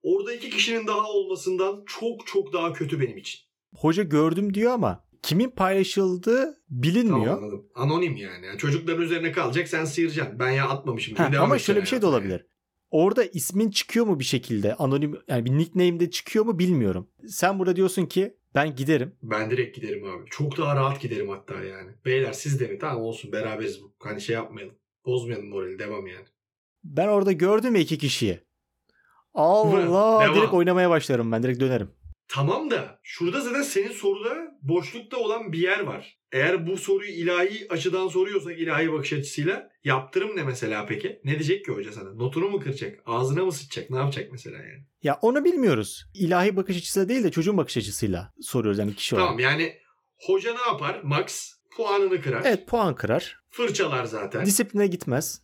orada 0.03 0.35
iki 0.35 0.51
kişinin 0.51 0.87
daha 0.87 1.09
olmasından 1.09 1.85
çok 1.87 2.27
çok 2.27 2.53
daha 2.53 2.73
kötü 2.73 3.01
benim 3.01 3.16
için. 3.16 3.40
Hoca 3.77 4.03
gördüm 4.03 4.55
diyor 4.55 4.73
ama 4.73 5.05
kimin 5.25 5.51
paylaşıldığı 5.51 6.63
bilinmiyor. 6.71 7.27
Tamam 7.27 7.45
anladım. 7.45 7.67
Anonim 7.75 8.17
yani. 8.17 8.47
yani. 8.47 8.59
Çocukların 8.59 9.03
üzerine 9.03 9.33
kalacak 9.33 9.69
sen 9.69 9.85
sıyıracaksın. 9.85 10.39
Ben 10.39 10.51
ya 10.51 10.69
atmamışım. 10.69 11.17
Ha, 11.17 11.31
ama 11.41 11.59
şöyle 11.59 11.81
bir 11.81 11.87
şey 11.87 12.03
de 12.03 12.07
olabilir. 12.07 12.47
Orada 12.91 13.25
ismin 13.25 13.71
çıkıyor 13.71 14.07
mu 14.07 14.19
bir 14.19 14.25
şekilde? 14.25 14.75
Anonim 14.75 15.17
yani 15.29 15.45
bir 15.45 15.51
nickname'de 15.51 16.11
çıkıyor 16.11 16.45
mu 16.45 16.59
bilmiyorum. 16.59 17.11
Sen 17.29 17.59
burada 17.59 17.77
diyorsun 17.77 18.07
ki 18.07 18.37
ben 18.55 18.77
giderim. 18.77 19.13
yani. 19.23 19.31
Ben 19.31 19.51
direkt 19.51 19.77
giderim 19.77 20.05
abi. 20.05 20.25
Çok 20.31 20.59
daha 20.59 20.77
rahat 20.77 21.01
giderim 21.01 21.29
hatta 21.29 21.55
yani. 21.55 21.91
Beyler 22.05 22.33
siz 22.33 22.61
de 22.61 22.67
mi? 22.67 22.79
Tamam 22.79 23.03
olsun 23.03 23.33
beraberiz. 23.33 23.83
bu. 23.83 23.95
Hani 24.03 24.21
şey 24.21 24.35
yapmayalım. 24.35 24.75
Bozmayalım 25.07 25.49
morali. 25.49 25.79
Devam 25.79 26.07
yani. 26.07 26.27
Ben 26.85 27.09
orada 27.09 27.33
gördüm 27.33 27.75
ya 27.75 27.81
iki 27.81 27.99
kişiyi. 27.99 28.41
Allah 29.35 30.21
Devam. 30.25 30.35
direkt 30.37 30.55
oynamaya 30.55 30.91
başlarım 30.91 31.33
ben 31.33 31.43
direkt 31.43 31.61
dönerim. 31.61 31.91
Tamam 32.29 32.71
da 32.71 32.99
şurada 33.03 33.41
zaten 33.41 33.63
senin 33.63 33.93
soruda 33.93 34.35
boşlukta 34.63 35.17
olan 35.17 35.53
bir 35.53 35.59
yer 35.59 35.81
var. 35.81 36.19
Eğer 36.33 36.67
bu 36.67 36.77
soruyu 36.77 37.11
ilahi 37.11 37.67
açıdan 37.71 38.09
soruyorsak 38.09 38.59
ilahi 38.59 38.93
bakış 38.93 39.13
açısıyla 39.13 39.71
yaptırım 39.85 40.37
ne 40.37 40.43
mesela 40.43 40.87
peki? 40.87 41.21
Ne 41.25 41.31
diyecek 41.33 41.65
ki 41.65 41.73
hoca 41.73 41.93
sana? 41.93 42.15
Notunu 42.15 42.49
mu 42.49 42.61
kıracak? 42.61 43.01
Ağzına 43.07 43.45
mı 43.45 43.53
sıçacak? 43.53 43.91
Ne 43.91 43.97
yapacak 43.97 44.33
mesela 44.33 44.59
yani? 44.59 44.85
Ya 45.03 45.19
onu 45.23 45.45
bilmiyoruz. 45.45 46.05
İlahi 46.15 46.57
bakış 46.57 46.77
açısıyla 46.77 47.09
değil 47.09 47.25
de 47.25 47.31
çocuğun 47.31 47.57
bakış 47.57 47.77
açısıyla 47.77 48.33
soruyoruz 48.41 48.79
yani 48.79 48.95
kişi 48.95 49.15
olarak. 49.15 49.29
Tamam 49.29 49.41
yani 49.41 49.79
hoca 50.17 50.53
ne 50.53 50.73
yapar? 50.73 51.01
Max 51.03 51.53
puanını 51.77 52.21
kırar. 52.23 52.43
Evet 52.45 52.67
puan 52.69 52.95
kırar. 52.95 53.41
Fırçalar 53.51 54.05
zaten. 54.05 54.47
Disipline 54.47 54.87
gitmez. 54.87 55.43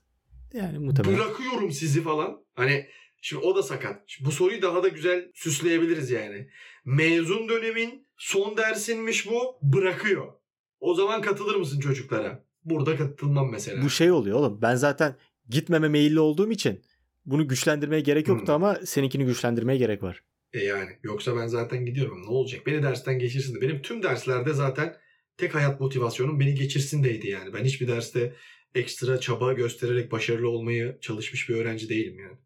Yani 0.53 0.79
muhtemelen. 0.79 1.19
Bırakıyorum 1.19 1.73
sizi 1.73 2.03
falan. 2.03 2.45
Hani 2.55 2.87
şimdi 3.21 3.45
o 3.45 3.57
da 3.57 3.63
sakat. 3.63 4.03
Şimdi 4.07 4.29
bu 4.29 4.33
soruyu 4.33 4.63
daha 4.63 4.83
da 4.83 4.89
güzel 4.89 5.31
süsleyebiliriz 5.35 6.11
yani. 6.11 6.49
Mezun 6.85 7.49
dönemin 7.49 8.07
son 8.17 8.57
dersinmiş 8.57 9.27
bu. 9.31 9.59
Bırakıyor. 9.63 10.33
O 10.81 10.95
zaman 10.95 11.23
katılır 11.23 11.55
mısın 11.57 11.81
çocuklara? 11.81 12.45
Burada 12.65 12.97
katılmam 12.97 13.51
mesela. 13.51 13.83
Bu 13.83 13.91
şey 13.91 14.11
oluyor 14.11 14.39
oğlum. 14.39 14.63
Ben 14.63 14.75
zaten 14.75 15.17
gitmeme 15.49 15.89
meyilli 15.89 16.21
olduğum 16.21 16.51
için 16.51 16.83
bunu 17.27 17.49
güçlendirmeye 17.49 18.01
gerek 18.01 18.29
yoktu 18.29 18.47
Hmm. 18.47 18.55
ama 18.55 18.75
seninkini 18.85 19.25
güçlendirmeye 19.25 19.79
gerek 19.79 20.03
var. 20.03 20.25
E 20.53 20.65
yani 20.65 20.91
yoksa 21.03 21.37
ben 21.37 21.47
zaten 21.47 21.87
gidiyorum. 21.87 22.23
Ne 22.23 22.29
olacak? 22.31 22.67
Beni 22.67 22.83
dersten 22.83 23.19
geçirsin 23.19 23.55
de. 23.55 23.61
Benim 23.61 23.83
tüm 23.83 24.03
derslerde 24.03 24.53
zaten 24.53 24.97
tek 25.37 25.55
hayat 25.55 25.81
motivasyonum 25.81 26.41
beni 26.41 26.55
geçirsin 26.55 27.05
deydi 27.05 27.29
yani. 27.29 27.53
Ben 27.53 27.65
hiçbir 27.65 27.89
derste 27.89 28.35
ekstra 28.75 29.21
çaba 29.21 29.53
göstererek 29.53 30.13
başarılı 30.13 30.49
olmayı 30.49 30.99
çalışmış 31.01 31.49
bir 31.49 31.55
öğrenci 31.55 31.89
değilim 31.89 32.19
yani. 32.19 32.37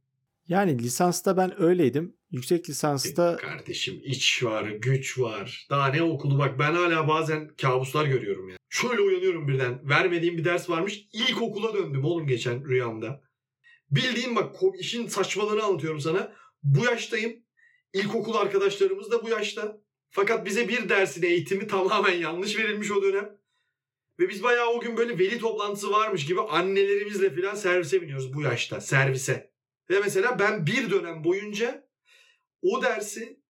Yani 0.49 0.79
lisansta 0.79 1.37
ben 1.37 1.63
öyleydim. 1.63 2.17
Yüksek 2.31 2.69
lisansta 2.69 3.37
Kardeşim 3.37 4.01
iç 4.05 4.45
var, 4.45 4.65
güç 4.65 5.19
var. 5.19 5.67
Daha 5.71 5.87
ne 5.87 6.03
okulu 6.03 6.39
bak 6.39 6.59
ben 6.59 6.75
hala 6.75 7.09
bazen 7.09 7.49
kabuslar 7.49 8.07
görüyorum 8.07 8.49
ya. 8.49 8.57
Şöyle 8.69 9.01
uyanıyorum 9.01 9.49
birden. 9.49 9.89
Vermediğim 9.89 10.39
bir 10.39 10.45
ders 10.45 10.71
varmış. 10.71 11.07
İlkokula 11.13 11.75
döndüm 11.75 12.05
oğlum 12.05 12.27
geçen 12.27 12.69
rüyamda. 12.69 13.21
Bildiğin 13.91 14.37
bak 14.37 14.57
işin 14.79 15.07
saçmalığını 15.07 15.63
anlatıyorum 15.63 16.01
sana. 16.01 16.33
Bu 16.63 16.85
yaştayım. 16.85 17.45
İlkokul 17.93 18.35
arkadaşlarımız 18.35 19.11
da 19.11 19.23
bu 19.23 19.29
yaşta. 19.29 19.81
Fakat 20.11 20.47
bize 20.47 20.69
bir 20.69 20.89
dersin 20.89 21.23
eğitimi 21.23 21.67
tamamen 21.67 22.15
yanlış 22.15 22.59
verilmiş 22.59 22.91
o 22.91 23.03
dönem. 23.03 23.39
Ve 24.21 24.29
biz 24.29 24.43
bayağı 24.43 24.69
o 24.69 24.81
gün 24.81 24.97
böyle 24.97 25.19
veli 25.19 25.39
toplantısı 25.39 25.91
varmış 25.91 26.27
gibi 26.27 26.41
annelerimizle 26.41 27.37
falan 27.37 27.55
servise 27.55 28.03
biniyoruz 28.03 28.35
bu 28.35 28.43
yaşta. 28.43 28.81
Servise. 28.81 29.54
Ve 29.91 30.01
mesela 30.01 30.39
ben 30.39 30.67
bir 30.67 30.91
dönem 30.91 31.25
boyunca 31.25 31.89
o 32.63 32.83
dersi 32.83 33.41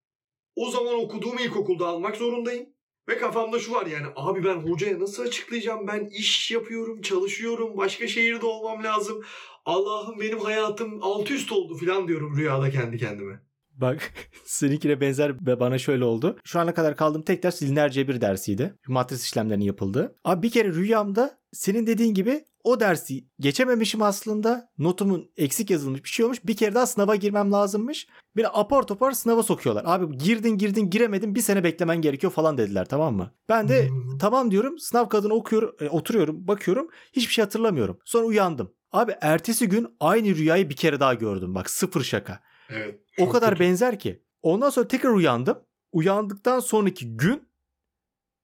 o 0.56 0.70
zaman 0.70 0.94
okuduğum 0.94 1.38
ilkokulda 1.38 1.86
almak 1.86 2.16
zorundayım. 2.16 2.74
Ve 3.08 3.18
kafamda 3.18 3.58
şu 3.58 3.72
var 3.72 3.86
yani 3.86 4.06
abi 4.16 4.44
ben 4.44 4.54
hocaya 4.54 5.00
nasıl 5.00 5.22
açıklayacağım? 5.22 5.86
Ben 5.86 6.06
iş 6.06 6.50
yapıyorum, 6.50 7.00
çalışıyorum, 7.00 7.76
başka 7.76 8.08
şehirde 8.08 8.46
olmam 8.46 8.84
lazım. 8.84 9.24
Allah'ım 9.64 10.20
benim 10.20 10.38
hayatım 10.38 10.98
alt 11.02 11.30
üst 11.30 11.52
oldu 11.52 11.76
falan 11.76 12.08
diyorum 12.08 12.36
rüyada 12.36 12.70
kendi 12.70 12.98
kendime. 12.98 13.43
Bak 13.76 14.12
seninkine 14.44 15.00
benzer 15.00 15.46
ve 15.46 15.60
bana 15.60 15.78
şöyle 15.78 16.04
oldu. 16.04 16.38
Şu 16.44 16.60
ana 16.60 16.74
kadar 16.74 16.96
kaldığım 16.96 17.22
tek 17.22 17.42
ders 17.42 17.62
lineer 17.62 17.90
cebir 17.90 18.20
dersiydi. 18.20 18.74
Matris 18.88 19.24
işlemlerinin 19.24 19.64
yapıldığı. 19.64 20.16
Abi 20.24 20.42
bir 20.42 20.50
kere 20.50 20.68
rüyamda 20.72 21.38
senin 21.52 21.86
dediğin 21.86 22.14
gibi 22.14 22.44
o 22.64 22.80
dersi 22.80 23.24
geçememişim 23.40 24.02
aslında. 24.02 24.68
Notumun 24.78 25.30
eksik 25.36 25.70
yazılmış 25.70 26.04
bir 26.04 26.08
şey 26.08 26.24
olmuş. 26.24 26.44
Bir 26.44 26.56
kere 26.56 26.74
daha 26.74 26.86
sınava 26.86 27.16
girmem 27.16 27.52
lazımmış. 27.52 28.06
Bir 28.36 28.60
apar 28.60 28.82
topar 28.82 29.12
sınava 29.12 29.42
sokuyorlar. 29.42 29.84
Abi 29.86 30.18
girdin 30.18 30.58
girdin 30.58 30.90
giremedin 30.90 31.34
bir 31.34 31.40
sene 31.40 31.64
beklemen 31.64 32.00
gerekiyor 32.00 32.32
falan 32.32 32.58
dediler 32.58 32.84
tamam 32.84 33.14
mı? 33.16 33.30
Ben 33.48 33.68
de 33.68 33.88
Hmm. 33.88 34.18
tamam 34.18 34.50
diyorum 34.50 34.78
sınav 34.78 35.08
kadını 35.08 35.34
okuyorum 35.34 35.76
e, 35.80 35.88
oturuyorum 35.88 36.48
bakıyorum 36.48 36.88
hiçbir 37.12 37.32
şey 37.32 37.44
hatırlamıyorum. 37.44 37.98
Sonra 38.04 38.26
uyandım. 38.26 38.72
Abi 38.92 39.14
ertesi 39.20 39.68
gün 39.68 39.86
aynı 40.00 40.36
rüyayı 40.36 40.70
bir 40.70 40.76
kere 40.76 41.00
daha 41.00 41.14
gördüm 41.14 41.54
bak 41.54 41.70
sıfır 41.70 42.04
şaka. 42.04 42.40
Evet. 42.68 43.00
O 43.18 43.28
kadar 43.28 43.50
kötü. 43.50 43.60
benzer 43.60 43.98
ki. 43.98 44.22
Ondan 44.42 44.70
sonra 44.70 44.88
tekrar 44.88 45.10
uyandım. 45.10 45.58
Uyandıktan 45.92 46.60
sonraki 46.60 47.16
gün 47.16 47.48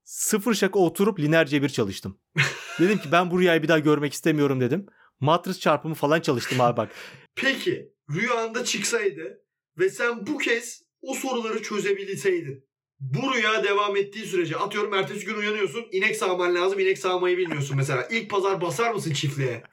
sıfır 0.03 0.53
şaka 0.53 0.79
oturup 0.79 1.19
lineer 1.19 1.45
cebir 1.45 1.69
çalıştım. 1.69 2.19
dedim 2.79 2.97
ki 2.97 3.11
ben 3.11 3.31
bu 3.31 3.39
rüyayı 3.39 3.63
bir 3.63 3.67
daha 3.67 3.79
görmek 3.79 4.13
istemiyorum 4.13 4.61
dedim. 4.61 4.85
Matris 5.19 5.59
çarpımı 5.59 5.95
falan 5.95 6.21
çalıştım 6.21 6.61
abi 6.61 6.77
bak. 6.77 6.91
Peki 7.35 7.93
rüyanda 8.09 8.63
çıksaydı 8.63 9.41
ve 9.79 9.89
sen 9.89 10.27
bu 10.27 10.37
kez 10.37 10.83
o 11.01 11.13
soruları 11.13 11.61
çözebilseydin. 11.61 12.65
Bu 12.99 13.33
rüya 13.33 13.63
devam 13.63 13.95
ettiği 13.95 14.25
sürece 14.25 14.55
atıyorum 14.55 14.93
ertesi 14.93 15.25
gün 15.25 15.35
uyanıyorsun 15.35 15.85
inek 15.91 16.15
sağman 16.15 16.55
lazım 16.55 16.79
inek 16.79 16.97
sağmayı 16.97 17.37
bilmiyorsun 17.37 17.77
mesela. 17.77 18.07
İlk 18.11 18.29
pazar 18.29 18.61
basar 18.61 18.93
mısın 18.93 19.13
çiftliğe? 19.13 19.63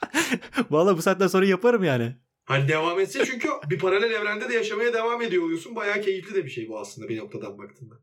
Vallahi 0.70 0.96
bu 0.96 1.02
saatten 1.02 1.26
sonra 1.26 1.46
yaparım 1.46 1.84
yani. 1.84 2.16
Hani 2.44 2.68
devam 2.68 3.00
etse 3.00 3.24
çünkü 3.26 3.48
bir 3.70 3.78
paralel 3.78 4.10
evrende 4.10 4.48
de 4.48 4.54
yaşamaya 4.54 4.92
devam 4.92 5.22
ediyor 5.22 5.42
oluyorsun. 5.44 5.76
Bayağı 5.76 6.00
keyifli 6.00 6.34
de 6.34 6.44
bir 6.44 6.50
şey 6.50 6.68
bu 6.68 6.78
aslında 6.80 7.08
bir 7.08 7.18
noktadan 7.18 7.58
baktığında. 7.58 7.94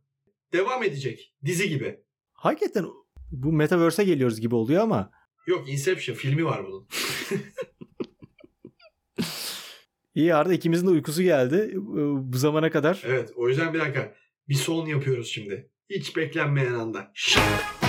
Devam 0.54 0.84
edecek. 0.84 1.36
Dizi 1.45 1.69
gibi. 1.69 1.99
Hakikaten 2.34 2.86
bu 3.32 3.52
metaverse'e 3.52 4.06
geliyoruz 4.06 4.39
gibi 4.41 4.56
oluyor 4.56 4.84
ama 4.84 5.12
Yok 5.47 5.69
Inception 5.69 6.15
filmi 6.15 6.45
var 6.45 6.65
bunun. 6.67 6.88
iyi 10.15 10.36
Arda 10.36 10.54
ikimizin 10.54 10.88
de 10.88 10.91
uykusu 10.91 11.23
geldi 11.23 11.71
Ee, 11.73 11.78
bu 12.34 12.38
zamana 12.38 12.71
kadar. 12.71 13.02
Evet 13.06 13.32
o 13.36 13.49
yüzden 13.49 13.73
bir 13.73 13.80
dakika. 13.80 14.15
Bir 14.49 14.56
son 14.56 14.86
yapıyoruz 14.86 15.28
şimdi. 15.28 15.71
Hiç 15.89 16.15
beklenmeyen 16.15 16.73
anda. 16.73 17.12
Şak! 17.13 17.88